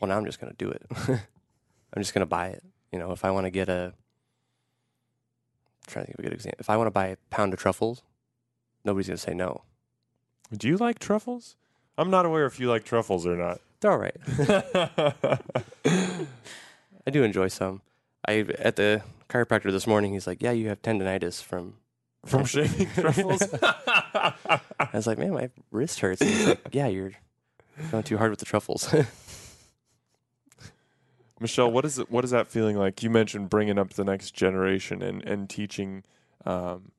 [0.00, 0.86] Well, now I'm just going to do it.
[1.09, 2.62] I'm just going to buy it.
[2.92, 3.94] You know, if I want to get a
[5.86, 6.59] trying to think of a good example.
[6.61, 8.02] If I want to buy a pound of truffles,
[8.84, 9.62] nobody's going to say no.
[10.52, 11.57] Do you like truffles?
[11.99, 13.61] I'm not aware if you like truffles or not.
[13.80, 14.16] They're all right.
[17.07, 17.82] I do enjoy some.
[18.26, 20.12] I at the chiropractor this morning.
[20.12, 21.74] He's like, "Yeah, you have tendonitis from."
[22.24, 23.40] From shaving truffles?
[23.62, 24.59] I
[24.92, 27.12] was like, "Man, my wrist hurts." And he's like, "Yeah, you're
[27.92, 28.92] going too hard with the truffles."
[31.38, 32.11] Michelle, what is it?
[32.11, 33.03] What is that feeling like?
[33.03, 36.03] You mentioned bringing up the next generation and and teaching
[36.44, 36.90] um,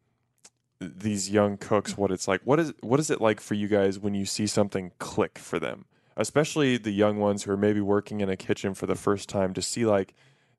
[0.80, 2.42] these young cooks what it's like.
[2.44, 5.60] What is what is it like for you guys when you see something click for
[5.60, 9.28] them, especially the young ones who are maybe working in a kitchen for the first
[9.30, 10.14] time to see like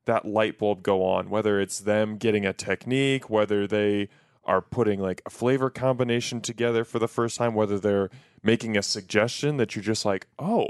[0.05, 4.09] that light bulb go on, whether it's them getting a technique, whether they
[4.45, 8.09] are putting like a flavor combination together for the first time, whether they're
[8.41, 10.67] making a suggestion that you're just like, oh,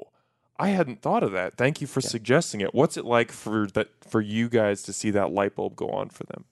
[0.57, 1.55] I hadn't thought of that.
[1.55, 2.09] Thank you for Yeah.
[2.09, 2.73] suggesting it.
[2.73, 6.09] What's it like for that for you guys to see that light bulb go on
[6.09, 6.43] for them?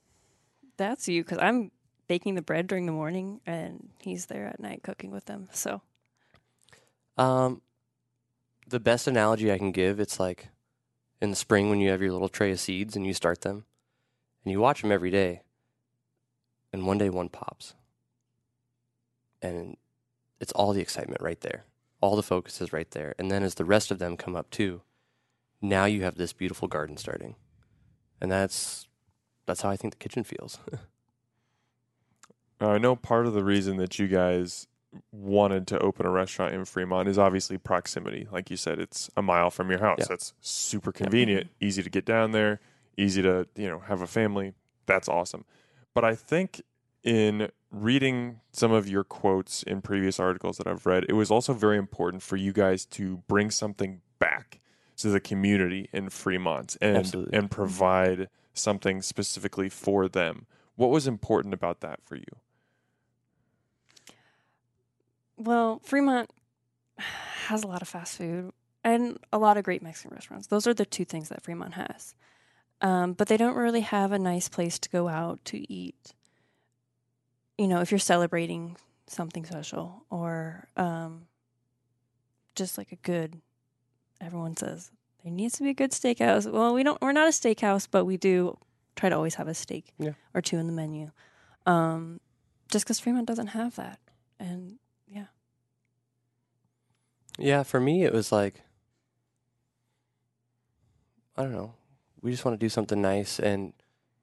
[0.77, 1.71] That's you because I'm
[2.07, 5.49] baking the bread during the morning and he's there at night cooking with them.
[5.51, 5.81] So
[7.17, 7.61] um,
[8.67, 10.49] the best analogy I can give, it's like
[11.21, 13.65] in the spring when you have your little tray of seeds and you start them,
[14.43, 15.41] and you watch them every day,
[16.71, 17.73] and one day one pops,
[19.41, 19.77] and
[20.39, 21.65] it's all the excitement right there.
[21.99, 23.15] All the focus is right there.
[23.17, 24.81] And then as the rest of them come up too,
[25.61, 27.35] now you have this beautiful garden starting.
[28.21, 28.87] And that's
[29.47, 30.59] that's how I think the kitchen feels.
[32.59, 34.67] Uh, I know part of the reason that you guys
[35.11, 38.27] wanted to open a restaurant in Fremont is obviously proximity.
[38.31, 39.99] Like you said, it's a mile from your house.
[39.99, 40.05] Yeah.
[40.09, 42.59] That's super convenient, easy to get down there,
[42.97, 44.53] easy to, you know, have a family.
[44.85, 45.45] That's awesome.
[45.93, 46.61] But I think
[47.03, 51.53] in reading some of your quotes in previous articles that I've read, it was also
[51.53, 54.59] very important for you guys to bring something back
[54.97, 57.37] to the community in Fremont and Absolutely.
[57.37, 60.47] and provide something specifically for them.
[60.75, 62.23] What was important about that for you?
[65.37, 66.29] Well, Fremont
[66.97, 68.51] has a lot of fast food
[68.83, 70.47] and a lot of great Mexican restaurants.
[70.47, 72.15] Those are the two things that Fremont has.
[72.81, 76.13] Um, but they don't really have a nice place to go out to eat.
[77.57, 78.75] You know, if you're celebrating
[79.07, 81.27] something special or um,
[82.55, 83.41] just like a good,
[84.21, 84.91] everyone says
[85.23, 86.51] there needs to be a good steakhouse.
[86.51, 87.01] Well, we don't.
[87.01, 88.57] We're not a steakhouse, but we do
[88.95, 90.11] try to always have a steak Yeah.
[90.35, 91.09] or two in the menu.
[91.65, 92.19] Um,
[92.69, 93.99] just because Fremont doesn't have that,
[94.39, 94.77] and
[97.37, 98.63] Yeah, for me, it was like,
[101.35, 101.73] I don't know.
[102.21, 103.39] We just want to do something nice.
[103.39, 103.73] And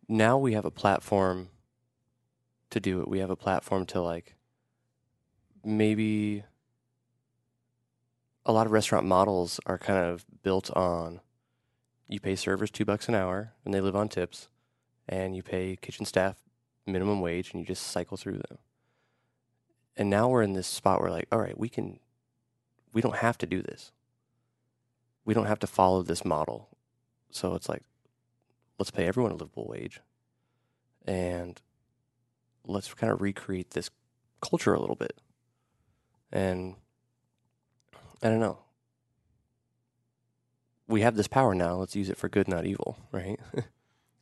[0.09, 1.51] now we have a platform
[2.71, 3.09] to do it.
[3.09, 4.35] We have a platform to, like,
[5.65, 6.43] maybe
[8.45, 11.21] a lot of restaurant models are kind of built on
[12.09, 14.49] you pay servers two bucks an hour and they live on tips,
[15.09, 16.37] and you pay kitchen staff
[16.87, 18.59] minimum wage and you just cycle through them.
[19.97, 22.01] And now we're in this spot where, like, all right, we can
[22.95, 23.92] we don't have to do this.
[25.26, 26.68] We don't have to follow this model.
[27.30, 27.82] So it's like,
[28.78, 30.01] let's pay everyone a livable wage
[31.05, 31.61] and
[32.66, 33.90] let's kind of recreate this
[34.40, 35.20] culture a little bit.
[36.32, 36.76] And
[38.22, 38.59] I don't know.
[40.86, 41.74] We have this power now.
[41.76, 43.38] Let's use it for good, not evil, right?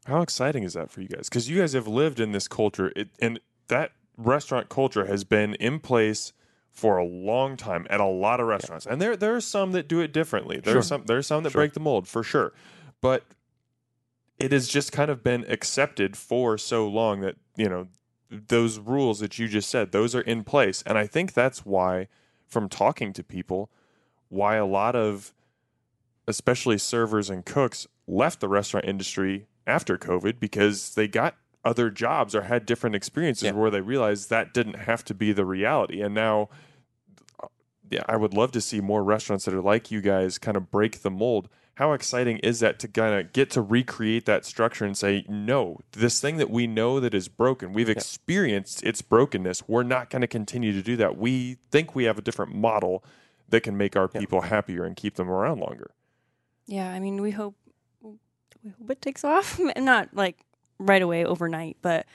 [0.06, 1.28] How exciting is that for you guys?
[1.28, 5.54] Because you guys have lived in this culture, it, and that restaurant culture has been
[5.54, 6.32] in place
[6.72, 8.86] for a long time at a lot of restaurants.
[8.86, 10.58] And there there are some that do it differently.
[10.58, 11.60] There are some there are some that Sure.
[11.60, 12.52] break the mold for sure.
[13.00, 13.24] But
[14.38, 17.88] it has just kind of been accepted for so long that, you know,
[18.30, 20.82] those rules that you just said, those are in place.
[20.86, 22.08] And I think that's why
[22.48, 23.70] from talking to people,
[24.28, 25.34] why a lot of
[26.26, 32.34] especially servers and cooks left the restaurant industry after COVID because they got other jobs
[32.34, 33.52] or had different experiences Yeah.
[33.52, 36.00] where they realized that didn't have to be the reality.
[36.02, 36.48] And now,
[37.90, 40.70] yeah, I would love to see more restaurants that are like you guys kind of
[40.70, 41.48] break the mold.
[41.76, 45.78] How exciting is that to kind of get to recreate that structure and say, no,
[45.92, 49.68] this thing that we know that is broken, we've experienced its brokenness.
[49.68, 51.16] We're not going to continue to do that.
[51.16, 53.02] We think we have a different model
[53.48, 55.92] that can make our people happier and keep them around longer.
[56.66, 57.54] Yeah, I mean, we hope
[58.02, 59.58] we hope it takes off.
[59.74, 60.38] And not like
[60.86, 62.06] right away overnight, but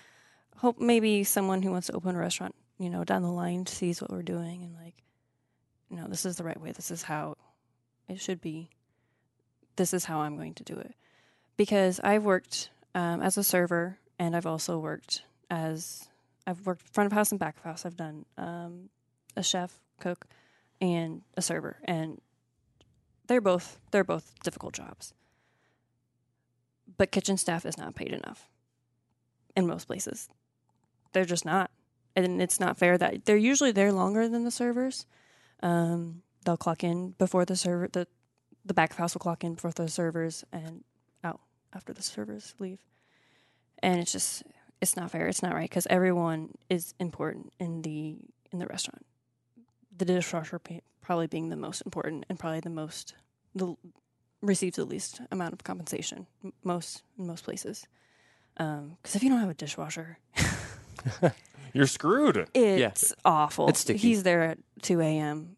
[0.57, 4.01] hope maybe someone who wants to open a restaurant, you know, down the line sees
[4.01, 4.95] what we're doing and like,
[5.89, 6.72] you know, this is the right way.
[6.72, 7.36] This is how
[8.07, 8.70] it should be.
[9.76, 10.95] This is how I'm going to do it.
[11.55, 16.07] Because I've worked um, as a server and I've also worked as
[16.45, 17.86] I've worked front of house and back of house.
[17.86, 18.89] I've done um,
[19.36, 20.28] a chef, cook,
[20.80, 22.22] and a server, and
[23.28, 25.13] they're both they're both difficult jobs.
[26.97, 28.47] But kitchen staff is not paid enough.
[29.58, 30.30] In most places.
[31.12, 31.72] They're just not.
[32.16, 35.05] And it's not fair that they're usually there longer than the servers.
[35.62, 38.08] Um, they'll clock in before the server the
[38.66, 40.84] the back of house will clock in before the servers and
[41.24, 41.39] out
[41.74, 42.80] after the servers leave.
[43.82, 44.43] And it's just
[44.80, 45.28] it's not fair.
[45.28, 48.18] It's not right because everyone is important in the
[48.51, 49.05] in the restaurant.
[49.95, 50.62] The dishwasher
[51.01, 53.16] probably being the most important and probably the most
[53.55, 53.76] the
[54.41, 56.28] receives the least amount of compensation
[56.64, 57.88] most in most places.
[58.58, 60.18] Um, because if you don't have a dishwasher,
[61.74, 62.47] You're screwed.
[62.55, 63.70] it's awful.
[63.70, 63.99] It's sticky.
[63.99, 65.58] He's there at two a.m.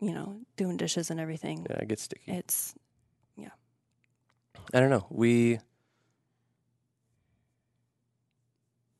[0.00, 1.66] You know, doing dishes and everything.
[1.70, 2.32] Yeah, it gets sticky.
[2.32, 2.74] It's
[3.36, 3.50] yeah.
[4.74, 5.06] I don't know.
[5.10, 5.60] We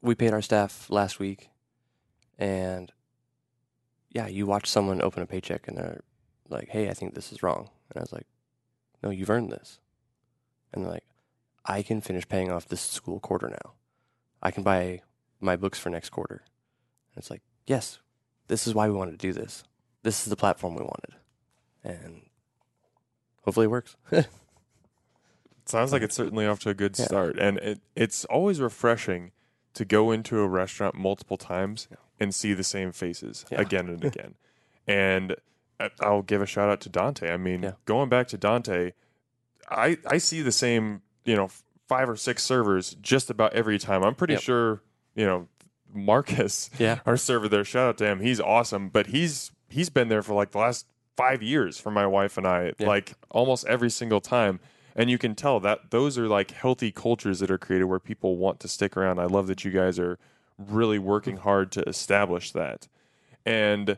[0.01, 1.51] we paid our staff last week,
[2.39, 2.93] and
[4.11, 6.03] yeah, you watch someone open a paycheck and they're
[6.49, 8.27] like, "Hey, I think this is wrong," and I was like,
[9.03, 9.81] "No, you've earned this,"
[10.73, 11.05] and they're like,
[11.65, 13.73] "I can finish paying off this school quarter now.
[14.43, 15.03] I can buy
[15.41, 16.43] my books for next quarter,"
[17.15, 18.01] and it's like, "Yes,
[18.49, 19.65] this is why we wanted to do this.
[20.03, 21.15] This is the platform we wanted,"
[21.85, 22.23] and
[23.45, 23.97] hopefully it works.
[25.65, 27.05] Sounds like it's certainly off to a good Yeah.
[27.07, 29.31] start, and it, it's always refreshing
[29.75, 31.97] to go into a restaurant multiple times Yeah.
[32.21, 33.61] and see the same faces Yeah.
[33.61, 34.35] again and again.
[34.87, 35.37] and
[35.79, 37.31] I- I'll give a shout out to Dante.
[37.33, 38.93] I mean, going back to Dante,
[39.69, 41.49] I I see the same you know
[41.89, 44.03] five or six servers just about every time.
[44.03, 44.43] I'm pretty Yep.
[44.43, 44.83] sure
[45.15, 45.49] you know
[45.93, 47.65] Marcus, yeah, our server there.
[47.65, 48.21] Shout out to him.
[48.21, 52.07] He's awesome, but he's he's been there for like the last five years for my
[52.07, 52.87] wife and I, Yeah.
[52.87, 54.61] like almost every single time.
[54.97, 58.37] And you can tell that those are like healthy cultures that are created where people
[58.37, 59.19] want to stick around.
[59.19, 60.19] I love that you guys are
[60.59, 62.89] really working hard to establish that.
[63.47, 63.97] And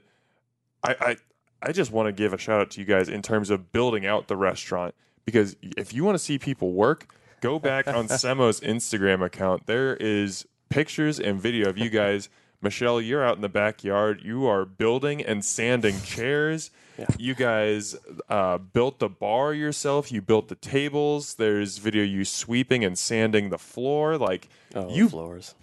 [0.83, 1.17] I I,
[1.63, 4.05] I just want to give a shout out to you guys in terms of building
[4.07, 4.95] out the restaurant
[5.25, 9.67] because if you want to see people work, go back on Semo's Instagram account.
[9.67, 12.29] There is pictures and video of you guys.
[12.63, 14.23] Michelle, you're out in the backyard.
[14.25, 16.71] You are building and sanding chairs.
[16.99, 17.07] Yeah.
[17.19, 17.95] You guys
[18.29, 20.11] uh, built the bar yourself.
[20.11, 21.35] You built the tables.
[21.35, 24.17] There's video you sweeping and sanding the floor.
[24.17, 25.55] Like oh, you floors,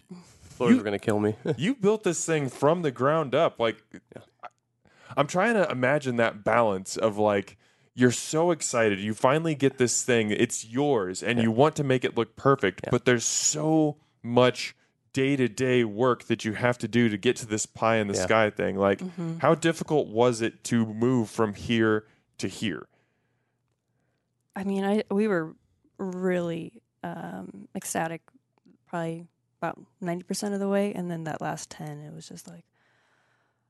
[0.42, 1.36] floors you- are gonna kill me.
[1.58, 3.60] you built this thing from the ground up.
[3.60, 3.78] Like,
[4.16, 4.48] I-
[5.18, 7.58] I'm trying to imagine that balance of like,
[7.94, 9.00] you're so excited.
[9.00, 11.44] You finally get this thing, it's yours, and Yeah.
[11.44, 12.90] you want to make it look perfect, Yeah.
[12.92, 14.76] but there's so much
[15.14, 18.08] day to day work that you have to do to get to this pie in
[18.08, 18.24] the Yeah.
[18.24, 18.78] sky thing.
[18.78, 19.40] Like, mm-hmm.
[19.40, 22.06] how difficult was it to move from here
[22.38, 22.88] to here?
[24.56, 25.56] I mean, I we were
[25.98, 28.22] really um, ecstatic,
[28.88, 29.28] probably
[29.60, 32.64] about ninety percent of the way, and then that last ten, it was just like,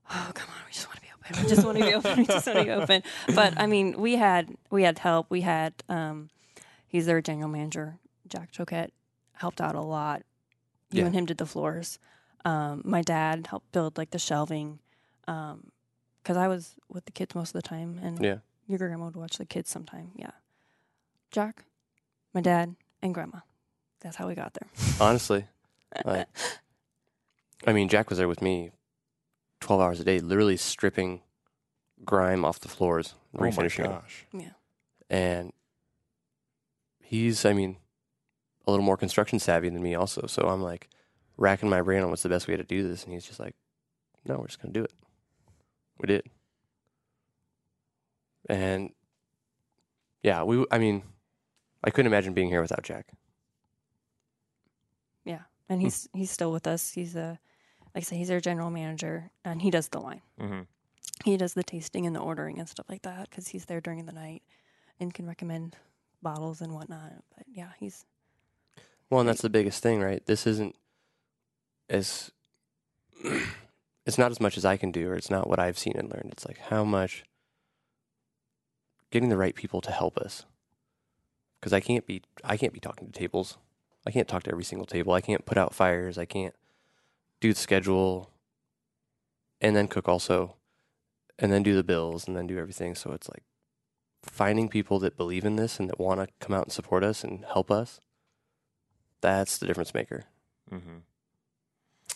[0.09, 1.11] oh come on, we just want to be
[1.41, 2.17] We just want to be open.
[2.17, 3.03] We just want to be open.
[3.36, 5.27] But I mean, we had we had help.
[5.29, 6.29] We had um,
[6.88, 8.89] he's their general manager, Jack Choquette,
[9.34, 10.23] helped out a lot.
[10.91, 11.05] You Yeah.
[11.07, 11.99] and him did the floors.
[12.43, 14.79] Um, my dad helped build like the shelving,
[15.25, 18.38] because I was with the kids most of the time, and Yeah.
[18.67, 20.11] your grandma would watch the kids sometime.
[20.15, 20.32] Yeah.
[21.29, 21.63] Jack,
[22.34, 23.39] my dad, and grandma.
[24.01, 24.67] That's how we got there.
[24.99, 25.45] Honestly,
[26.05, 26.27] like,
[27.67, 28.71] I mean, Jack was there with me,
[29.62, 31.22] twelve hours a day, literally stripping
[32.03, 33.91] grime off the floors, Oh my refinishing them.
[33.93, 34.26] gosh.
[35.09, 35.53] and
[36.99, 37.76] he's i mean
[38.66, 40.88] a little more construction savvy than me also so i'm like
[41.38, 43.53] racking my brain on what's the best way to do this and he's just like
[44.26, 44.93] no we're just going to do it
[45.99, 46.24] we did
[48.49, 48.91] and
[50.24, 51.03] yeah we i mean
[51.84, 53.07] i couldn't imagine being here without jack
[55.26, 55.41] Yeah.
[55.70, 56.91] And he's he's still with us.
[56.93, 57.39] He's a
[57.96, 60.22] like I say, he's our general manager, and he does the line.
[60.39, 60.62] hmm
[61.26, 64.06] He does the tasting and the ordering and stuff like that because he's there during
[64.06, 64.44] the night
[65.00, 65.76] and can recommend
[66.22, 67.14] bottles and whatnot.
[67.36, 68.06] But yeah, he's
[69.10, 70.26] well and that's the biggest thing right?
[70.26, 70.76] This isn't
[71.89, 72.32] as
[74.06, 76.10] it's not as much as i can do or it's not what i've seen and
[76.10, 76.30] learned.
[76.32, 77.24] It's like how much
[79.12, 80.46] getting the right people to help us.
[81.60, 83.58] Because i can't be i can't be talking to tables.
[84.08, 85.14] I can't talk to every single table.
[85.14, 86.18] I can't put out fires.
[86.18, 86.56] I can't
[87.42, 88.30] do the schedule
[89.60, 90.56] and then cook also
[91.38, 93.44] and then do the bills and then do everything so it's like
[94.24, 97.24] finding people that believe in this and that want to come out and support us
[97.24, 98.00] and help us
[99.22, 100.24] that's the difference maker
[100.70, 101.00] hmm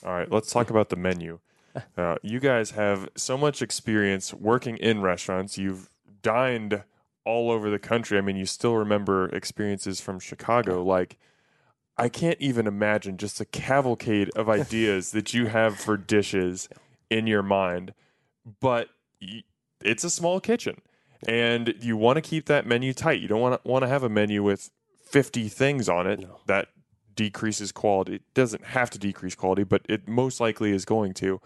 [0.05, 1.39] All right, let's talk about the menu.
[1.97, 5.57] Uh, you guys have so much experience working in restaurants.
[5.57, 5.89] You've
[6.21, 6.83] dined
[7.25, 8.17] all over the country.
[8.17, 10.81] I mean, you still remember experiences from Chicago.
[10.81, 11.17] Like,
[11.97, 16.67] I can't even imagine just a cavalcade of ideas that you have for dishes
[17.09, 17.93] in your mind.
[18.59, 18.89] But
[19.81, 20.81] it's a small kitchen,
[21.27, 23.21] and you want to keep that menu tight.
[23.21, 24.69] You don't want to want to have a menu with
[25.05, 26.39] fifty things on it No.
[26.47, 26.67] that
[27.15, 28.15] decreases quality.
[28.15, 31.39] It doesn't have to decrease quality, but it most likely is going to.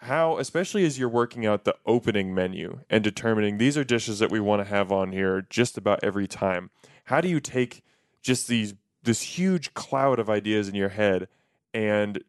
[0.00, 4.32] How, especially as you're working out the opening menu and determining these are dishes that
[4.32, 6.70] we want to have on here just about every time.
[7.04, 7.84] How do you take
[8.20, 11.28] just these this huge cloud of ideas in your head
[11.74, 12.22] and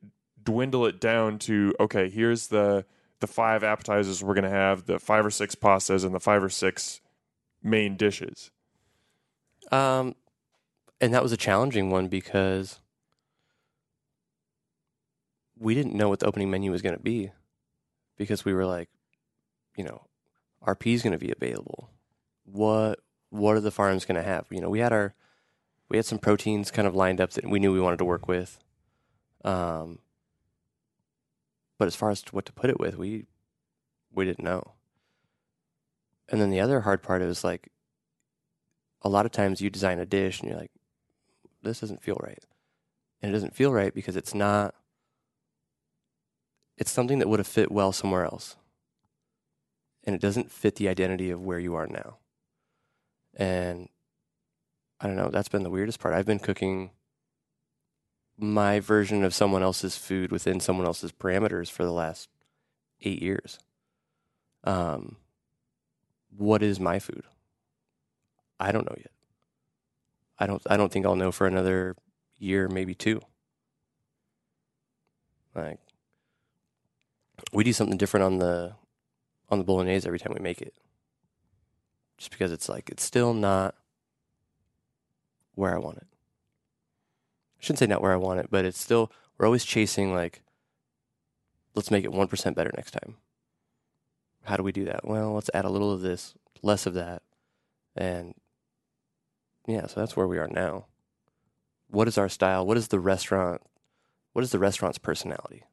[0.43, 2.85] dwindle it down to okay, here's the
[3.19, 6.43] the five appetizers we're going to have, the five or six pastas, and the five
[6.43, 6.99] or six
[7.61, 8.51] main dishes.
[9.71, 10.15] Um,
[10.99, 12.81] and that was a challenging one because
[15.57, 17.31] we didn't know what the opening menu was going to be
[18.17, 18.89] because we were like,
[19.77, 20.05] you know,
[20.65, 21.89] RP is going to be available.
[22.45, 22.99] What
[23.29, 24.45] what are the farms going to have?
[24.51, 25.15] You know, we had our
[25.89, 28.27] we had some proteins kind of lined up that we knew we wanted to work
[28.27, 28.59] with.
[29.43, 29.99] Um,
[31.77, 33.25] but as far as what to put it with, we
[34.13, 34.73] we didn't know.
[36.29, 37.69] And then the other hard part is like
[39.01, 40.71] a lot of times you design a dish and you're like,
[41.61, 42.43] this doesn't feel right.
[43.21, 44.75] And it doesn't feel right because it's not,
[46.77, 48.55] it's something that would have fit well somewhere else.
[50.03, 52.17] And it doesn't fit the identity of where you are now.
[53.35, 53.89] And
[55.03, 56.15] I don't know, that's been the weirdest part.
[56.15, 56.91] I've been cooking
[58.37, 62.29] my version of someone else's food within someone else's parameters for the last
[63.01, 63.59] eight years.
[64.63, 65.17] Um,
[66.37, 67.23] what is my food?
[68.61, 69.11] I don't know yet.
[70.39, 71.97] I don't I don't think I'll know for another
[72.39, 73.19] year, maybe two.
[75.53, 75.79] Like
[77.51, 78.75] we do something different on the
[79.49, 80.73] on the bolognese every time we make it.
[82.17, 83.75] Just because it's like it's still not
[85.55, 86.07] where I want it.
[87.59, 90.41] I shouldn't say not where I want it, but it's still we're always chasing like
[91.75, 93.15] let's make it 1% better next time.
[94.43, 95.07] How do we do that?
[95.07, 97.23] Well, let's add a little of this, less of that.
[97.95, 98.35] And
[99.67, 100.85] yeah, so that's where we are now.
[101.89, 102.65] What is our style?
[102.65, 103.61] What is the restaurant?
[104.33, 105.63] What is the restaurant's personality?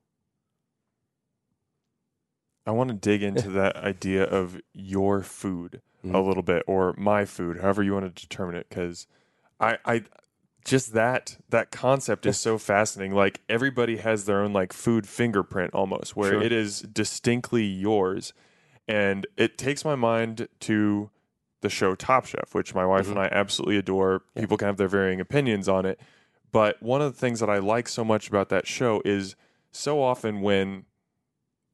[2.67, 6.15] I want to dig into that idea of your food mm-hmm.
[6.15, 9.07] a little bit, or my food, however you want to determine it, because
[9.61, 10.05] I, I,
[10.65, 13.15] just that that concept is so fascinating.
[13.15, 16.43] Like everybody has their own like food fingerprint almost, where sure.
[16.43, 18.33] it is distinctly yours,
[18.87, 21.11] and it takes my mind to
[21.61, 23.13] the show Top Chef, which my wife mm-hmm.
[23.13, 24.23] and I absolutely adore.
[24.35, 24.43] Yeah.
[24.43, 26.01] People can have their varying opinions on it.
[26.53, 29.37] But one of the things that I like so much about that show is
[29.71, 30.85] so often when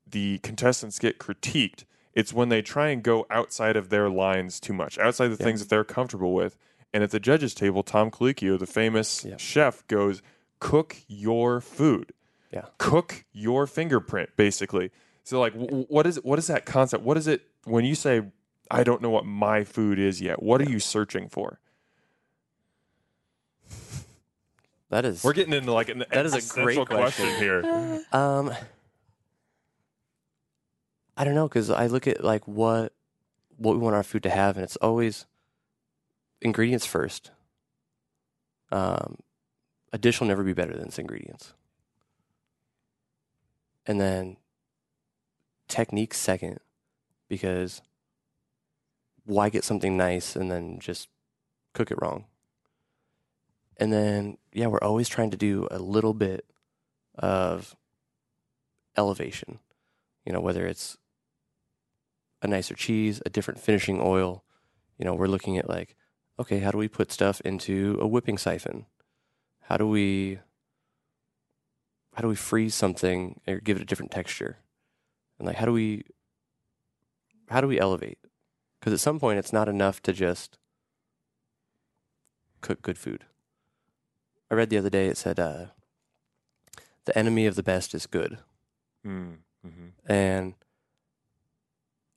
[0.06, 1.84] the contestants get critiqued,
[2.14, 5.44] it's when they try and go outside of their lines too much, outside the yeah.
[5.44, 6.56] things that they're comfortable with.
[6.96, 9.36] And at the judges' table, Tom Colicchio, the famous yeah.
[9.36, 10.22] chef, goes,
[10.60, 12.14] "Cook your food,
[12.50, 14.92] yeah, cook your fingerprint." Basically,
[15.22, 17.04] so like, w- what is what is that concept?
[17.04, 18.22] What is it when you say
[18.70, 20.42] I don't know what my food is yet.
[20.42, 21.60] What are you searching for?
[24.88, 26.96] That is We're getting into like an that is a great question.
[26.96, 28.04] question here.
[28.12, 28.54] Um,
[31.16, 32.94] I don't know because I look at like what
[33.56, 35.26] what we want our food to have, and it's always
[36.40, 37.30] ingredients first.
[38.70, 39.18] Um,
[39.92, 41.54] a dish will never be better than its ingredients,
[43.86, 44.36] and then
[45.68, 46.58] technique second,
[47.28, 47.82] because
[49.24, 51.08] why get something nice and then just
[51.72, 52.26] cook it wrong?
[53.78, 56.46] And then, yeah, we're always trying to do a little bit
[57.18, 57.76] of
[58.96, 59.58] elevation,
[60.24, 60.96] you know, whether it's
[62.40, 64.44] a nicer cheese, a different finishing oil.
[64.98, 65.94] You know, we're looking at like,
[66.38, 68.86] okay, how do we put stuff into a whipping siphon?
[69.62, 70.38] How do we
[72.14, 74.58] how do we freeze something or give it a different texture?
[75.38, 76.04] And like how do we
[77.48, 78.18] how do we elevate?
[78.80, 80.58] Because at some point, it's not enough to just
[82.60, 83.24] cook good food.
[84.50, 85.66] I read the other day it said, uh,
[87.04, 88.38] the enemy of the best is good.
[89.06, 90.54] Mm, hmm And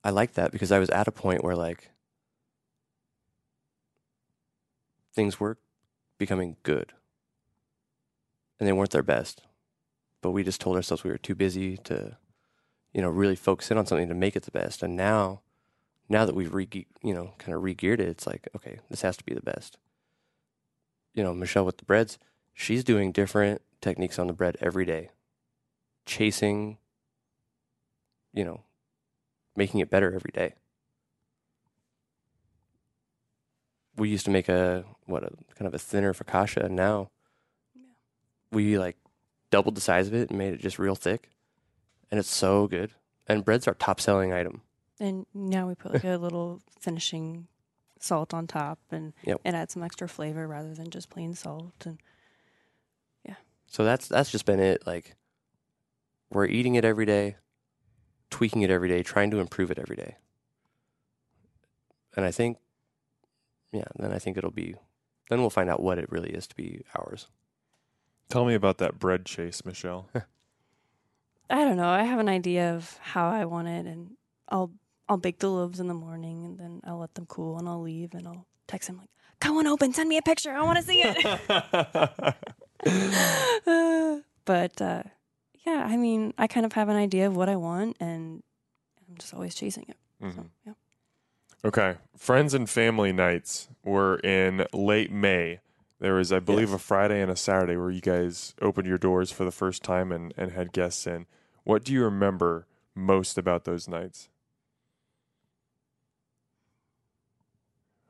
[0.04, 1.92] I like that because I was at a point where, like,
[5.20, 5.58] things were
[6.18, 6.94] becoming good
[8.58, 9.42] and they weren't their best.
[10.22, 12.16] But we just told ourselves we were too busy to,
[12.94, 14.82] you know, really focus in on something to make it the best.
[14.82, 15.42] And now
[16.08, 16.70] now that we've re
[17.04, 19.78] you know kind of re-geared it, it's like okay, this has to be the best.
[21.14, 22.18] You know, Michelle with the breads,
[22.54, 25.10] she's doing different techniques on the bread every day,
[26.06, 26.78] chasing.
[28.32, 28.62] You know,
[29.58, 30.54] making it better every day.
[34.00, 37.12] We used to make a what a kind of a thinner focaccia, and now
[37.76, 37.84] yeah.
[38.52, 38.98] we like
[39.52, 41.30] doubled the size of it and made it just real thick,
[42.10, 42.92] and it's so good.
[43.28, 44.62] And bread's our top selling item.
[45.00, 47.48] And now we put like a little finishing
[48.00, 49.40] salt on top and yep.
[49.46, 52.00] and add some extra flavor rather than just plain salt and
[53.26, 53.36] yeah.
[53.68, 54.88] So that's that's just been it.
[54.88, 55.16] Like
[56.32, 57.36] we're eating it every day,
[58.30, 60.16] tweaking it every day, trying to improve it every day.
[62.16, 62.58] And I think,
[63.72, 64.76] yeah, then I think it'll be.
[65.30, 67.28] Then we'll find out what it really is to be ours.
[68.30, 70.10] Tell me about that bread chase, Michelle.
[71.50, 71.90] I don't know.
[71.90, 74.12] I have an idea of how I want it, and
[74.50, 74.72] I'll
[75.08, 77.82] I'll bake the loaves in the morning, and then I'll let them cool, and I'll
[77.82, 79.10] leave, and I'll text him like,
[79.40, 80.52] "Come on, open, send me a picture.
[80.52, 81.18] I want to see it."
[84.46, 85.04] but uh,
[85.66, 88.44] yeah, I mean, I kind of have an idea of what I want, and
[89.08, 89.98] I'm just always chasing it.
[90.24, 90.36] Mhm.
[90.36, 90.74] So yeah.
[91.64, 91.96] Okay.
[92.18, 95.60] Friends and family nights were in late May.
[96.00, 96.76] There was, I believe, Yes.
[96.76, 100.12] a Friday and a Saturday where you guys opened your doors for the first time
[100.12, 101.26] and, and had guests in.
[101.66, 104.30] What do you remember most about those nights?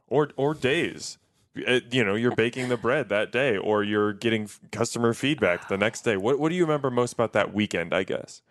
[0.07, 1.17] Or or days.
[1.67, 5.77] Uh, You know, you're baking the bread that day, or you're getting customer feedback the
[5.77, 6.17] next day.
[6.17, 7.93] What What do you remember most about that weekend?
[7.93, 8.41] I guess.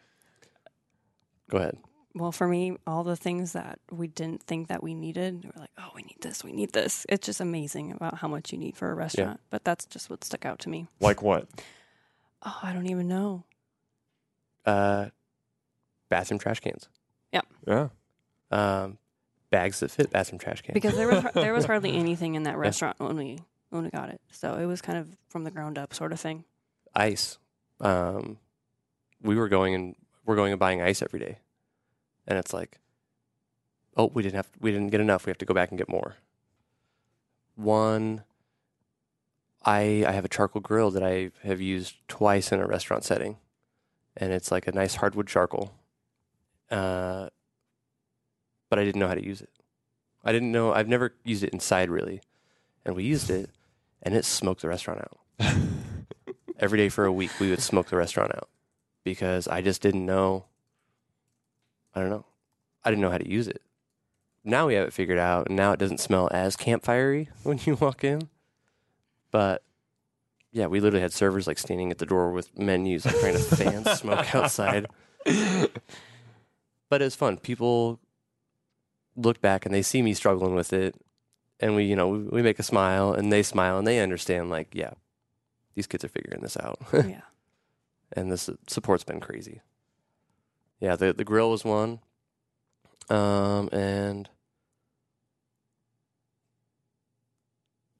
[1.50, 1.78] Go ahead.
[2.18, 5.70] Well, for me, all the things that we didn't think that we needed, we're like,
[5.78, 8.76] "Oh, we need this, we need this." It's just amazing about how much you need
[8.76, 9.40] for a restaurant.
[9.50, 10.86] But that's just what stuck out to me.
[11.00, 11.48] Like what?
[12.44, 13.44] Oh, I don't even know.
[14.64, 15.06] Uh,
[16.08, 16.88] bathroom trash cans.
[17.32, 17.40] Yeah.
[17.66, 17.88] Yeah.
[18.50, 18.98] Um,
[19.50, 20.74] bags that fit bathroom trash cans.
[20.74, 23.38] because there was there was hardly anything in that restaurant when we
[23.70, 24.20] when we got it.
[24.32, 26.44] So it was kind of from the ground up sort of thing.
[26.94, 27.38] ice.
[27.80, 28.38] Um,
[29.22, 29.94] we were going and
[30.24, 31.38] we're going and buying ice every day,
[32.28, 32.78] and it's like,
[33.96, 35.26] oh, we didn't have we didn't get enough.
[35.26, 36.16] We have to go back and get more.
[37.56, 38.22] One,
[39.64, 43.38] I I have a charcoal grill that I have used twice in a restaurant setting,
[44.16, 45.72] and it's like a nice hardwood charcoal.
[46.70, 47.30] Uh,
[48.68, 49.50] but I didn't know how to use it.
[50.22, 50.72] I didn't know.
[50.72, 52.20] I've never used it inside really,
[52.84, 53.50] and we used it,
[54.02, 55.18] and it smoked the restaurant out
[56.58, 58.50] every day for a week we would smoke the restaurant out
[59.02, 60.44] because I just didn't know
[61.94, 62.24] I don't know.
[62.84, 63.62] I didn't know how to use it.
[64.44, 67.74] Now we have it figured out and now it doesn't smell as campfirey when you
[67.76, 68.28] walk in.
[69.30, 69.62] But
[70.52, 73.38] yeah, we literally had servers like standing at the door with menus like trying to
[73.40, 74.86] fan smoke outside.
[76.88, 77.36] But it's fun.
[77.36, 78.00] People
[79.16, 80.94] look back and they see me struggling with it
[81.60, 84.48] and we, you know, we, we make a smile and they smile and they understand
[84.48, 84.92] like, yeah,
[85.74, 86.78] these kids are figuring this out.
[86.92, 87.22] yeah.
[88.12, 89.60] and the su- support's been crazy.
[90.80, 92.00] Yeah, the the grill was one,
[93.10, 94.28] um, and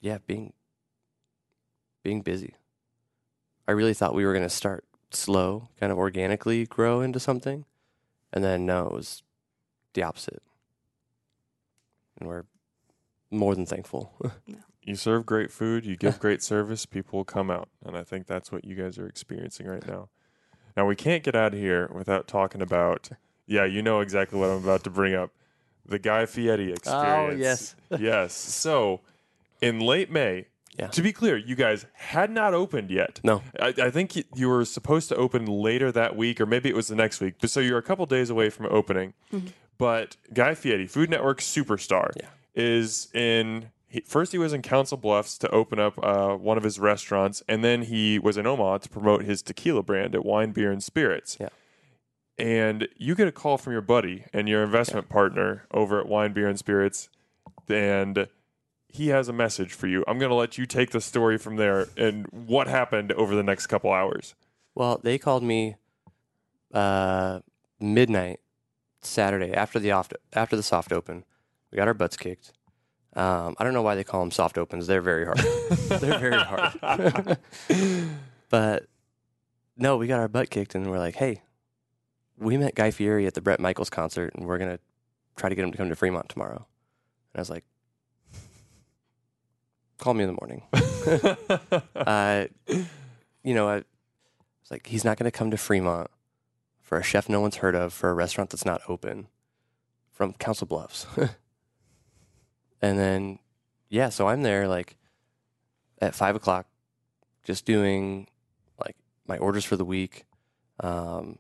[0.01, 0.53] yeah, being
[2.03, 2.55] being busy.
[3.67, 7.65] I really thought we were going to start slow, kind of organically grow into something,
[8.33, 9.23] and then no, it was
[9.95, 10.43] the opposite,
[12.19, 12.45] and we're
[13.31, 14.15] more than thankful.
[14.83, 17.69] you serve great food, you give great service, people will come out.
[17.85, 20.09] And I think that's what you guys are experiencing right now.
[20.79, 23.09] Now, we can't get out of here without talking about,
[23.49, 25.33] yeah, you know exactly what I'm about to bring up
[25.85, 27.35] the Guy Fieri oh, experience.
[27.35, 27.75] Oh yes.
[28.01, 28.33] yes.
[28.33, 29.01] So,
[29.61, 30.47] in late May,
[30.79, 30.87] Yeah.
[30.87, 33.19] to be clear, you guys had not opened yet.
[33.25, 36.77] no, I, I think you were supposed to open later that week, or maybe it
[36.77, 37.35] was the next week.
[37.41, 39.15] But so you're a couple days away from opening.
[39.33, 39.49] Mm-hmm.
[39.79, 42.29] But Guy Fieri, Food Network superstar, Yeah.
[42.55, 43.71] is in.
[43.89, 47.43] He, first, he was in Council Bluffs to open up uh, one of his restaurants,
[47.49, 50.83] and then he was in Omaha to promote his tequila brand at Wine, Beer, and
[50.83, 51.39] Spirits.
[51.41, 51.49] Yeah.
[52.39, 56.33] And you get a call from your buddy and your investment partner over at Wine,
[56.33, 57.09] Beer, and Spirits,
[57.69, 58.29] and
[58.89, 60.05] he has a message for you.
[60.07, 63.43] I'm going to let you take the story from there and what happened over the
[63.43, 64.35] next couple hours.
[64.75, 65.77] Well, they called me
[66.73, 67.41] uh,
[67.81, 68.41] midnight
[69.03, 71.25] Saturday after the off after the soft open.
[71.71, 72.53] We got our butts kicked.
[73.19, 74.87] Um, I don't know why they call them soft opens.
[74.87, 75.39] They're very hard.
[75.89, 77.39] They're very hard.
[78.49, 78.87] but
[79.77, 81.43] no, we got our butt kicked, and we're like, "Hey,
[82.39, 84.79] we met Guy Fieri at the Bret Michaels concert, and we're gonna
[85.35, 86.65] try to get him to come to Fremont tomorrow."
[87.33, 87.65] And I was like,
[89.99, 90.63] "Call me in the morning."
[91.97, 92.47] uh,
[93.43, 96.11] you know, I was like, he's not going to come to Fremont
[96.83, 99.27] for a chef no one's heard of for a restaurant that's not open
[100.13, 101.07] from Council Bluffs.
[102.81, 103.39] And then,
[103.89, 104.97] yeah, so I'm there like
[106.01, 106.67] at five o'clock,
[107.45, 108.29] just doing
[108.79, 110.25] like my orders for the week,
[110.81, 111.39] um,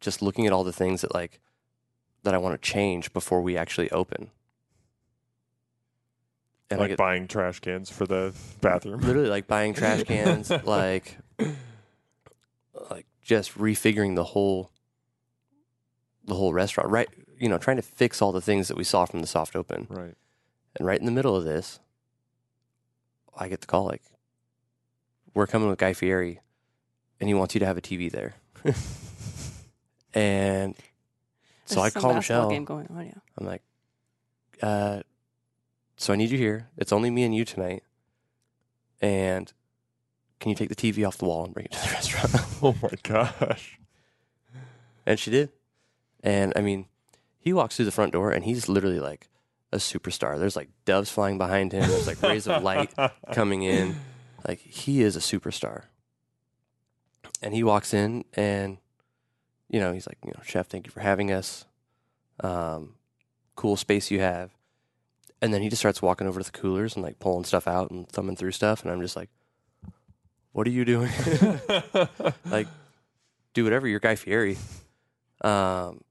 [0.00, 1.40] just looking at all the things that like
[2.22, 4.30] that I want to change before we actually open.
[6.70, 9.00] And like get buying trash cans for the bathroom.
[9.00, 11.18] literally like buying trash cans, like
[12.90, 14.70] like just refiguring the whole
[16.26, 16.90] the whole restaurant.
[16.90, 17.08] Right,
[17.40, 19.88] you know, trying to fix all the things that we saw from the soft open.
[19.90, 20.14] Right.
[20.76, 21.80] And right in the middle of this,
[23.36, 24.02] I get the call like,
[25.34, 26.40] "We're coming with Guy Fieri.
[27.18, 28.34] and he wants you to have a TV there.
[30.14, 30.74] and
[31.66, 32.48] so There's I call Michelle.
[32.50, 33.06] game going on.
[33.06, 33.12] Yeah.
[33.38, 33.62] I'm like,
[34.62, 35.02] uh,
[35.96, 36.68] so I need you here.
[36.76, 37.82] It's only me and you tonight.
[39.00, 39.52] And
[40.40, 42.34] can you take the TV off the wall and bring it to the restaurant?
[42.62, 43.78] Oh my gosh.
[45.06, 45.48] and she did.
[46.22, 46.86] And I mean,
[47.38, 49.28] he walks through the front door and he's literally like
[49.72, 50.38] a superstar.
[50.38, 51.88] There's like doves flying behind him.
[51.88, 52.92] There's like rays of light
[53.32, 53.96] coming in.
[54.46, 55.84] Like he is a superstar.
[57.42, 58.78] And he walks in and
[59.68, 61.64] you know, he's like, you know, chef, thank you for having us.
[62.40, 62.94] Um,
[63.54, 64.50] cool space you have.
[65.40, 67.90] And then he just starts walking over to the coolers and like pulling stuff out
[67.90, 69.30] and thumbing through stuff and I'm just like,
[70.52, 71.10] What are you doing?
[72.44, 72.66] like
[73.54, 74.58] do whatever, you're Guy Fieri.
[75.42, 76.02] Um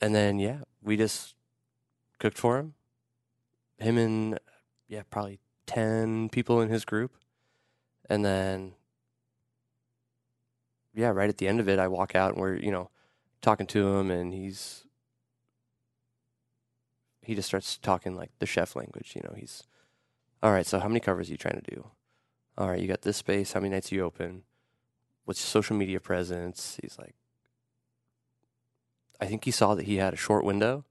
[0.00, 1.34] and then yeah, we just
[2.18, 2.74] cooked for him.
[3.78, 4.38] Him and
[4.88, 7.16] yeah, probably 10 people in his group.
[8.08, 8.72] And then,
[10.94, 12.90] yeah, right at the end of it, I walk out and we're, you know,
[13.40, 14.84] talking to him and he's,
[17.22, 19.12] he just starts talking like the chef language.
[19.14, 19.62] You know, he's,
[20.42, 21.88] all right, so how many covers are you trying to do?
[22.56, 23.52] All right, you got this space.
[23.52, 24.42] How many nights are you open?
[25.24, 26.78] What's your social media presence?
[26.80, 27.14] He's like,
[29.20, 30.84] I think he saw that he had a short window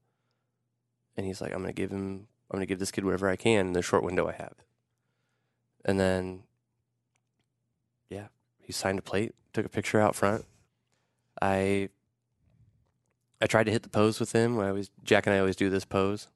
[1.18, 3.28] and he's like, I'm going to give him, I'm going to give this kid whatever
[3.28, 4.54] I can in the short window I have.
[5.84, 6.44] And then,
[8.08, 8.28] yeah,
[8.62, 10.44] he signed a plate, took a picture out front.
[11.42, 11.88] I,
[13.42, 14.60] I tried to hit the pose with him.
[14.60, 16.28] I always, Jack and I always do this pose.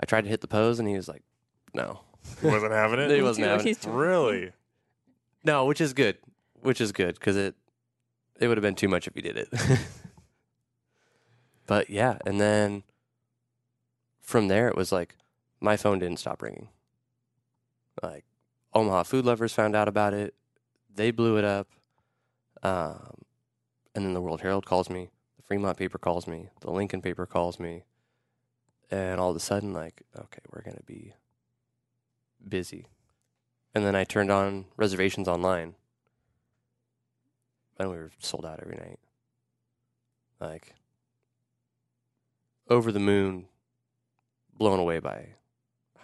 [0.00, 1.24] I tried to hit the pose and he was like,
[1.74, 2.02] no,
[2.40, 3.10] He wasn't having it.
[3.16, 3.84] He wasn't having it.
[3.86, 4.52] Really?
[5.42, 6.16] no, which is good,
[6.60, 7.56] which is good because it,
[8.38, 9.48] it would have been too much if he did it.
[11.66, 12.84] but yeah, and then
[14.32, 15.14] from there it was like
[15.60, 16.68] my phone didn't stop ringing.
[18.02, 18.24] Like
[18.72, 20.34] Omaha food lovers found out about it,
[20.92, 21.68] they blew it up,
[22.62, 23.18] um,
[23.94, 27.26] and then the World Herald calls me, the Fremont paper calls me, the Lincoln paper
[27.26, 27.84] calls me,
[28.90, 31.12] and all of a sudden like okay, we're gonna be
[32.48, 32.86] busy,
[33.74, 35.74] and then I turned on reservations online,
[37.78, 38.98] and we were sold out every night,
[40.40, 40.74] like
[42.70, 43.48] over the moon,
[44.62, 45.26] blown away by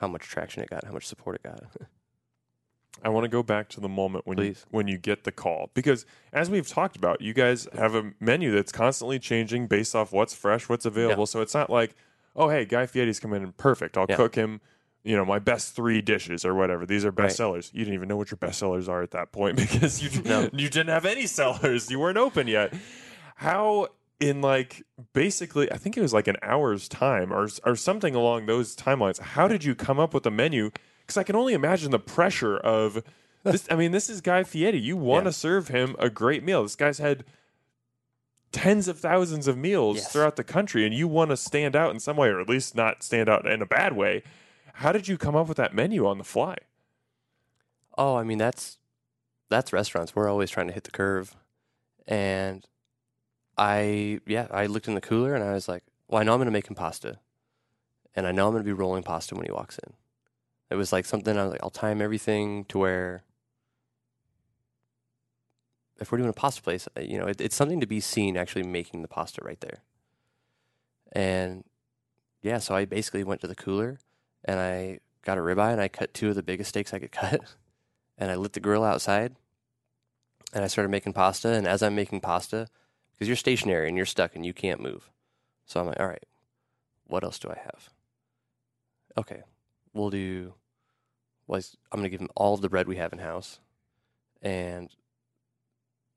[0.00, 1.62] how much traction it got, how much support it got.
[3.04, 5.70] I want to go back to the moment when you, when you get the call
[5.74, 10.10] because as we've talked about, you guys have a menu that's constantly changing based off
[10.12, 11.24] what's fresh, what's available.
[11.26, 11.94] So it's not like,
[12.34, 13.96] oh hey, Guy Fieri's coming in perfect.
[13.96, 14.16] I'll Yeah.
[14.16, 14.60] cook him,
[15.04, 16.84] you know, my best three dishes or whatever.
[16.84, 17.36] These are best Right.
[17.36, 17.70] sellers.
[17.72, 20.50] You didn't even know what your best sellers are at that point because you No.
[20.52, 21.88] you didn't have any sellers.
[21.88, 22.74] You weren't open yet.
[23.36, 23.88] How
[24.20, 28.46] in like basically, I think it was like an hour's time or or something along
[28.46, 29.20] those timelines.
[29.20, 30.70] How did you come up with a menu?
[31.00, 33.02] Because I can only imagine the pressure of
[33.44, 33.66] this.
[33.70, 34.78] I mean, this is Guy Fieri.
[34.78, 35.32] You want to Yeah.
[35.32, 36.62] serve him a great meal.
[36.64, 37.24] This guy's had
[38.50, 40.12] tens of thousands of meals Yes.
[40.12, 42.74] throughout the country, and you want to stand out in some way, or at least
[42.74, 44.22] not stand out in a bad way.
[44.74, 46.56] How did you come up with that menu on the fly?
[47.96, 48.78] Oh, I mean that's
[49.50, 50.14] that's restaurants.
[50.14, 51.34] We're always trying to hit the curve.
[52.06, 52.64] And
[53.58, 56.40] I yeah, I looked in the cooler and I was like, well, I know I'm
[56.40, 57.18] gonna make him pasta.
[58.14, 59.92] And I know I'm gonna be rolling pasta when he walks in.
[60.70, 63.24] It was like something I was like, I'll time everything to where
[66.00, 68.36] if we're doing a pasta place, uh, you know, it, it's something to be seen
[68.36, 69.82] actually making the pasta right there.
[71.12, 71.64] And
[72.42, 73.98] yeah, so I basically went to the cooler
[74.44, 77.12] and I got a ribeye and I cut two of the biggest steaks I could
[77.12, 77.40] cut
[78.16, 79.34] and I lit the grill outside
[80.52, 81.48] and I started making pasta.
[81.48, 82.68] And as I'm making pasta,
[83.18, 85.10] because you're stationary and you're stuck and you can't move.
[85.66, 86.24] So I'm like, all right,
[87.06, 87.90] what else do I have?
[89.16, 89.42] Okay,
[89.92, 90.54] we'll do,
[91.46, 93.58] was I'm to give him all of the bread we have in house.
[94.40, 94.88] And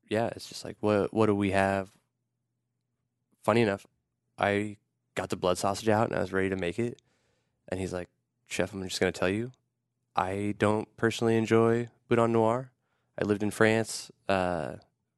[0.08, 1.90] yeah, it's just like, what, what do we have?
[3.42, 3.86] Funny enough,
[4.38, 4.76] I
[5.14, 7.00] got the blood sausage out and I was ready to make it.
[7.68, 8.08] And he's like,
[8.46, 9.50] Chef, I'm just to tell you,
[10.14, 12.70] I don't personally enjoy Boudin Noir.
[13.18, 14.10] I lived in France.
[14.28, 14.74] Uh,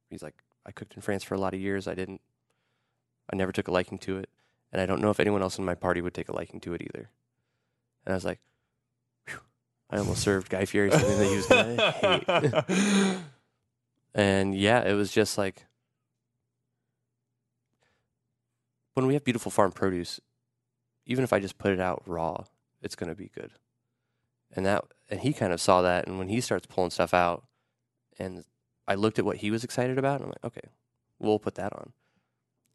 [0.09, 0.35] he's like,
[0.65, 1.87] I cooked in France for a lot of years.
[1.87, 2.21] I didn't,
[3.31, 4.29] I never took a liking to it.
[4.71, 6.73] And I don't know if anyone else in my party would take a liking to
[6.73, 7.09] it either.
[8.05, 8.39] And I was like,
[9.89, 13.17] I almost served Guy Fieri something that he was going to hate.
[14.15, 15.65] and yeah, it was just like,
[18.95, 20.19] when we have beautiful farm produce,
[21.05, 22.45] even if I just put it out raw,
[22.81, 23.51] it's going to be good.
[24.55, 26.07] And that, and he kind of saw that.
[26.07, 27.43] And when he starts pulling stuff out,
[28.17, 28.43] and
[28.87, 30.69] I looked at what he was excited about, and I'm like, okay,
[31.19, 31.91] we'll put that on.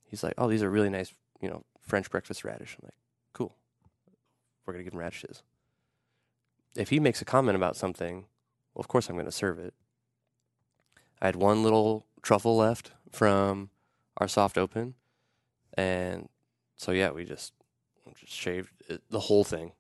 [0.04, 2.76] He's like, oh, these are really nice, you know, French breakfast radish.
[2.80, 2.94] I'm like,
[3.32, 3.54] cool.
[4.64, 5.42] We're going to give him radishes.
[6.76, 8.26] If he makes a comment about something,
[8.74, 9.74] well, of course I'm going to serve it.
[11.20, 13.70] I had one little truffle left from
[14.16, 14.94] our soft open,
[15.74, 16.28] and
[16.76, 17.52] so yeah, we just
[18.18, 19.72] just shaved it, the whole thing,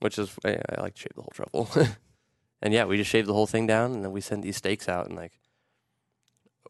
[0.00, 1.68] which is I like to shave the whole truffle.
[2.62, 4.88] and yeah, we just shaved the whole thing down, and then we sent these steaks
[4.88, 5.40] out, and like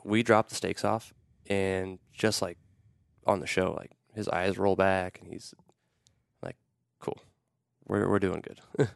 [0.05, 1.13] we dropped the steaks off,
[1.49, 2.59] and just like
[3.27, 5.55] on the show, like his eyes roll back, and he's
[6.43, 6.57] like,
[7.01, 7.19] "Cool,
[7.87, 8.61] we're we're doing good."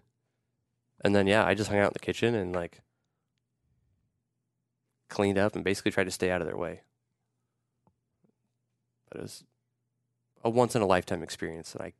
[1.05, 2.81] and then yeah, I just hung out in the kitchen and like
[5.09, 6.83] cleaned up and basically tried to stay out of their way.
[9.11, 9.45] But it was
[10.43, 11.93] a once in a lifetime experience that I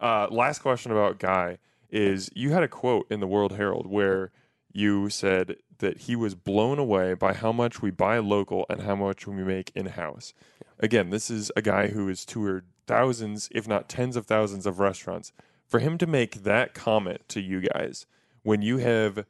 [0.00, 1.58] Uh, last question about Guy
[1.90, 4.30] is you had a quote in the World Herald where
[4.72, 8.94] you said that he was blown away by how much we buy local and how
[8.96, 10.34] much we make in house.
[10.78, 14.78] Again, this is a guy who has toured thousands, if not tens of thousands of
[14.78, 15.32] restaurants.
[15.66, 18.06] For him to make that comment to you guys
[18.42, 19.24] when you have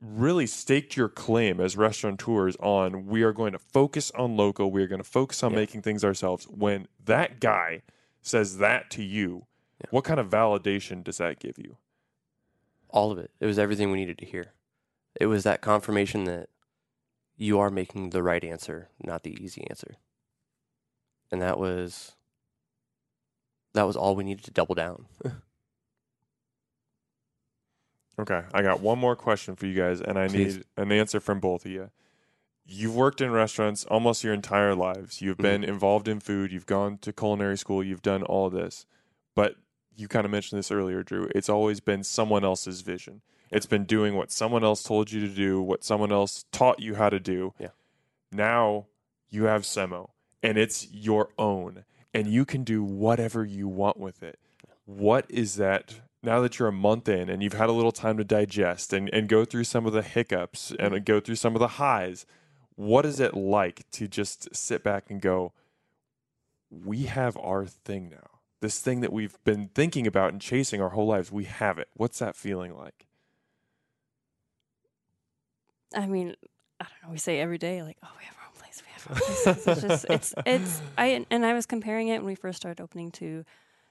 [0.00, 4.82] really staked your claim as restaurateurs on we are going to focus on local, we
[4.82, 5.58] are going to focus on Yeah.
[5.58, 6.46] making things ourselves.
[6.48, 7.82] When that guy
[8.22, 9.44] says that to you,
[9.80, 9.86] Yeah.
[9.90, 11.76] what kind of validation does that give you?
[12.92, 13.30] all of it.
[13.40, 14.52] It was everything we needed to hear.
[15.20, 16.48] It was that confirmation that
[17.36, 19.96] you are making the right answer, not the easy answer.
[21.32, 22.12] And that was
[23.72, 25.06] that was all we needed to double down.
[28.18, 30.56] Okay, I got one more question for you guys, and I Please.
[30.56, 31.88] need an answer from both of you.
[32.66, 35.22] You've worked in restaurants almost your entire lives.
[35.22, 35.62] You've mm-hmm.
[35.62, 36.52] been involved in food.
[36.52, 37.82] You've gone to culinary school.
[37.82, 38.84] You've done all this,
[39.34, 39.54] but
[39.96, 41.28] you kind of mentioned this earlier, Drew.
[41.34, 43.22] It's always been someone else's vision.
[43.50, 46.94] It's been doing what someone else told you to do, what someone else taught you
[46.94, 47.52] how to do.
[47.58, 47.68] Yeah.
[48.32, 48.86] Now
[49.28, 50.10] you have Semo,
[50.42, 51.84] and it's your own,
[52.14, 54.38] and you can do whatever you want with it.
[54.84, 56.00] What is that?
[56.22, 59.08] Now that you're a month in and you've had a little time to digest and,
[59.10, 62.26] and go through some of the hiccups and go through some of the highs,
[62.74, 65.52] what is it like to just sit back and go,
[66.70, 68.29] we have our thing now?
[68.60, 71.88] This thing that we've been thinking about and chasing our whole lives, we have it.
[71.94, 73.06] What's that feeling like?
[75.94, 76.34] I mean,
[76.78, 77.10] I don't know.
[77.10, 78.82] We say every day, like, "Oh, we have our own place.
[78.84, 80.82] We have our own place." It's just, it's, it's.
[80.98, 83.44] I and I was comparing it when we first started opening to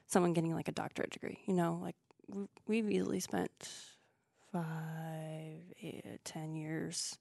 [0.06, 1.38] someone getting like a doctorate degree.
[1.46, 1.96] You know, like
[2.28, 3.50] we- we've easily spent
[4.52, 7.18] five, eight, ten years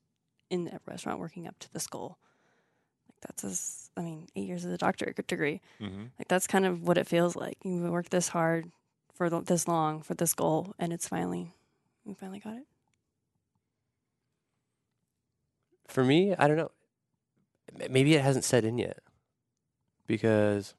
[0.49, 2.17] in that restaurant working up to this goal.
[3.21, 5.61] Like that's as, I mean, eight years of the doctorate degree.
[5.81, 6.03] Mm-hmm.
[6.17, 7.57] Like that's kind of what it feels like.
[7.63, 8.71] You worked this hard
[9.13, 11.53] for this long for this goal, and it's finally,
[12.05, 12.65] we finally got it.
[15.87, 16.71] For me, I don't know.
[17.89, 18.99] Maybe it hasn't set in yet.
[20.07, 20.73] Because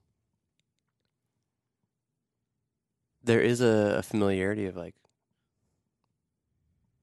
[3.23, 4.95] there is a, a familiarity of like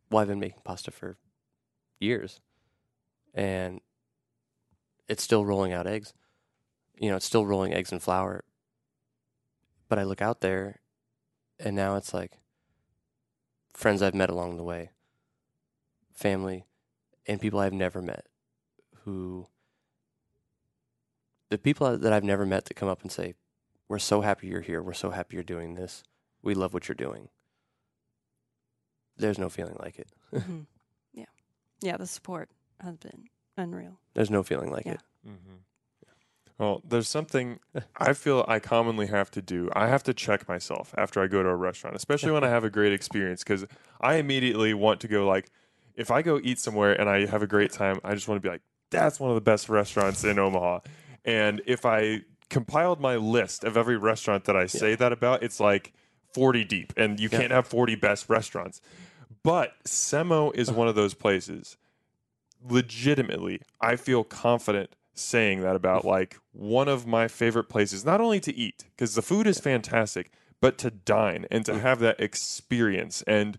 [0.10, 1.18] well, I've been making pasta for
[2.00, 2.40] years
[3.34, 3.82] and
[5.08, 6.14] it's still rolling out eggs.
[6.98, 8.44] You know, it's still rolling eggs and flour.
[9.90, 10.82] But I look out there
[11.60, 12.34] and now it's like
[13.74, 14.92] friends I've met along the way,
[16.14, 16.66] family,
[17.26, 18.26] and people I've never met
[19.04, 19.48] who
[21.50, 23.36] the people that I've never met that come up and say,
[23.88, 24.82] We're so happy you're here.
[24.82, 26.04] We're so happy you're doing this.
[26.42, 27.30] We love what you're doing.
[29.16, 30.10] There's no feeling like it.
[30.32, 30.62] hmm
[31.14, 31.26] Yeah,
[31.82, 31.98] yeah.
[31.98, 32.50] The support
[32.82, 33.26] has been
[33.58, 34.00] unreal.
[34.14, 34.94] There's no feeling like Yeah.
[34.94, 35.02] it.
[35.28, 35.54] Mm-hmm.
[36.58, 37.60] Well, there's something
[37.98, 39.70] I feel I commonly have to do.
[39.76, 42.64] I have to check myself after I go to a restaurant, especially when I have
[42.64, 43.66] a great experience, because
[44.02, 45.52] I immediately want to go like,
[45.96, 48.48] if I go eat somewhere and I have a great time, I just want to
[48.48, 50.80] be like, that's one of the best restaurants in Omaha.
[51.26, 55.60] And if I compiled my list of every restaurant that I say that about, it's
[55.60, 55.94] like
[56.34, 57.40] 40 deep, and you Yeah.
[57.40, 58.82] can't have 40 best restaurants.
[59.44, 61.78] But Semo is one of those places
[62.64, 68.40] legitimately, I feel confident saying that about like one of my favorite places, not only
[68.42, 70.32] to eat, because the food is fantastic,
[70.62, 73.24] but to dine and to have that experience.
[73.28, 73.58] And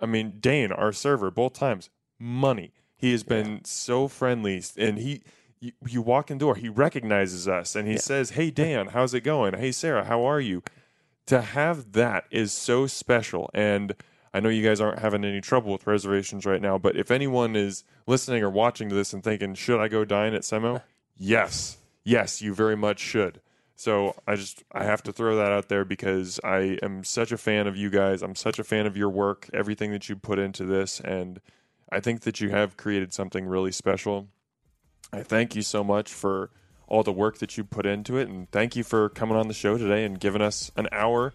[0.00, 2.72] I mean, Dane, our server, both times, money.
[2.96, 5.22] He has been so friendly, and he.
[5.62, 8.00] You, you walk in the door, he recognizes us, and he Yeah.
[8.00, 9.52] says, "Hey Dan, how's it going?
[9.52, 10.62] Hey Sarah, how are you?"
[11.26, 13.94] To have that is so special, and
[14.32, 17.56] I know you guys aren't having any trouble with reservations right now, but if anyone
[17.56, 20.82] is listening or watching to this and thinking, should I go dine at Semo?
[21.16, 21.78] Yes.
[22.04, 23.40] Yes, you very much should.
[23.74, 27.38] So I just I have to throw that out there because I am such a
[27.38, 28.22] fan of you guys.
[28.22, 31.40] I'm such a fan of your work, everything that you put into this, and
[31.90, 34.28] I think that you have created something really special.
[35.14, 36.50] I thank you so much for
[36.88, 39.54] all the work that you put into it, and thank you for coming on the
[39.54, 41.32] show today and giving us an hour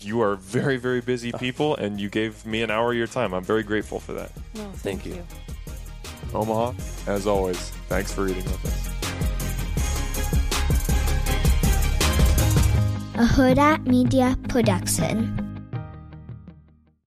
[0.00, 1.38] you are very, very busy oh.
[1.38, 3.32] people, and you gave me an hour of your time.
[3.32, 4.32] I'm very grateful for that.
[4.54, 5.22] No, Thank you.
[6.34, 6.72] Omaha,
[7.06, 8.86] as always, thanks for eating with us.
[13.14, 15.45] A Hurrdat Media Production.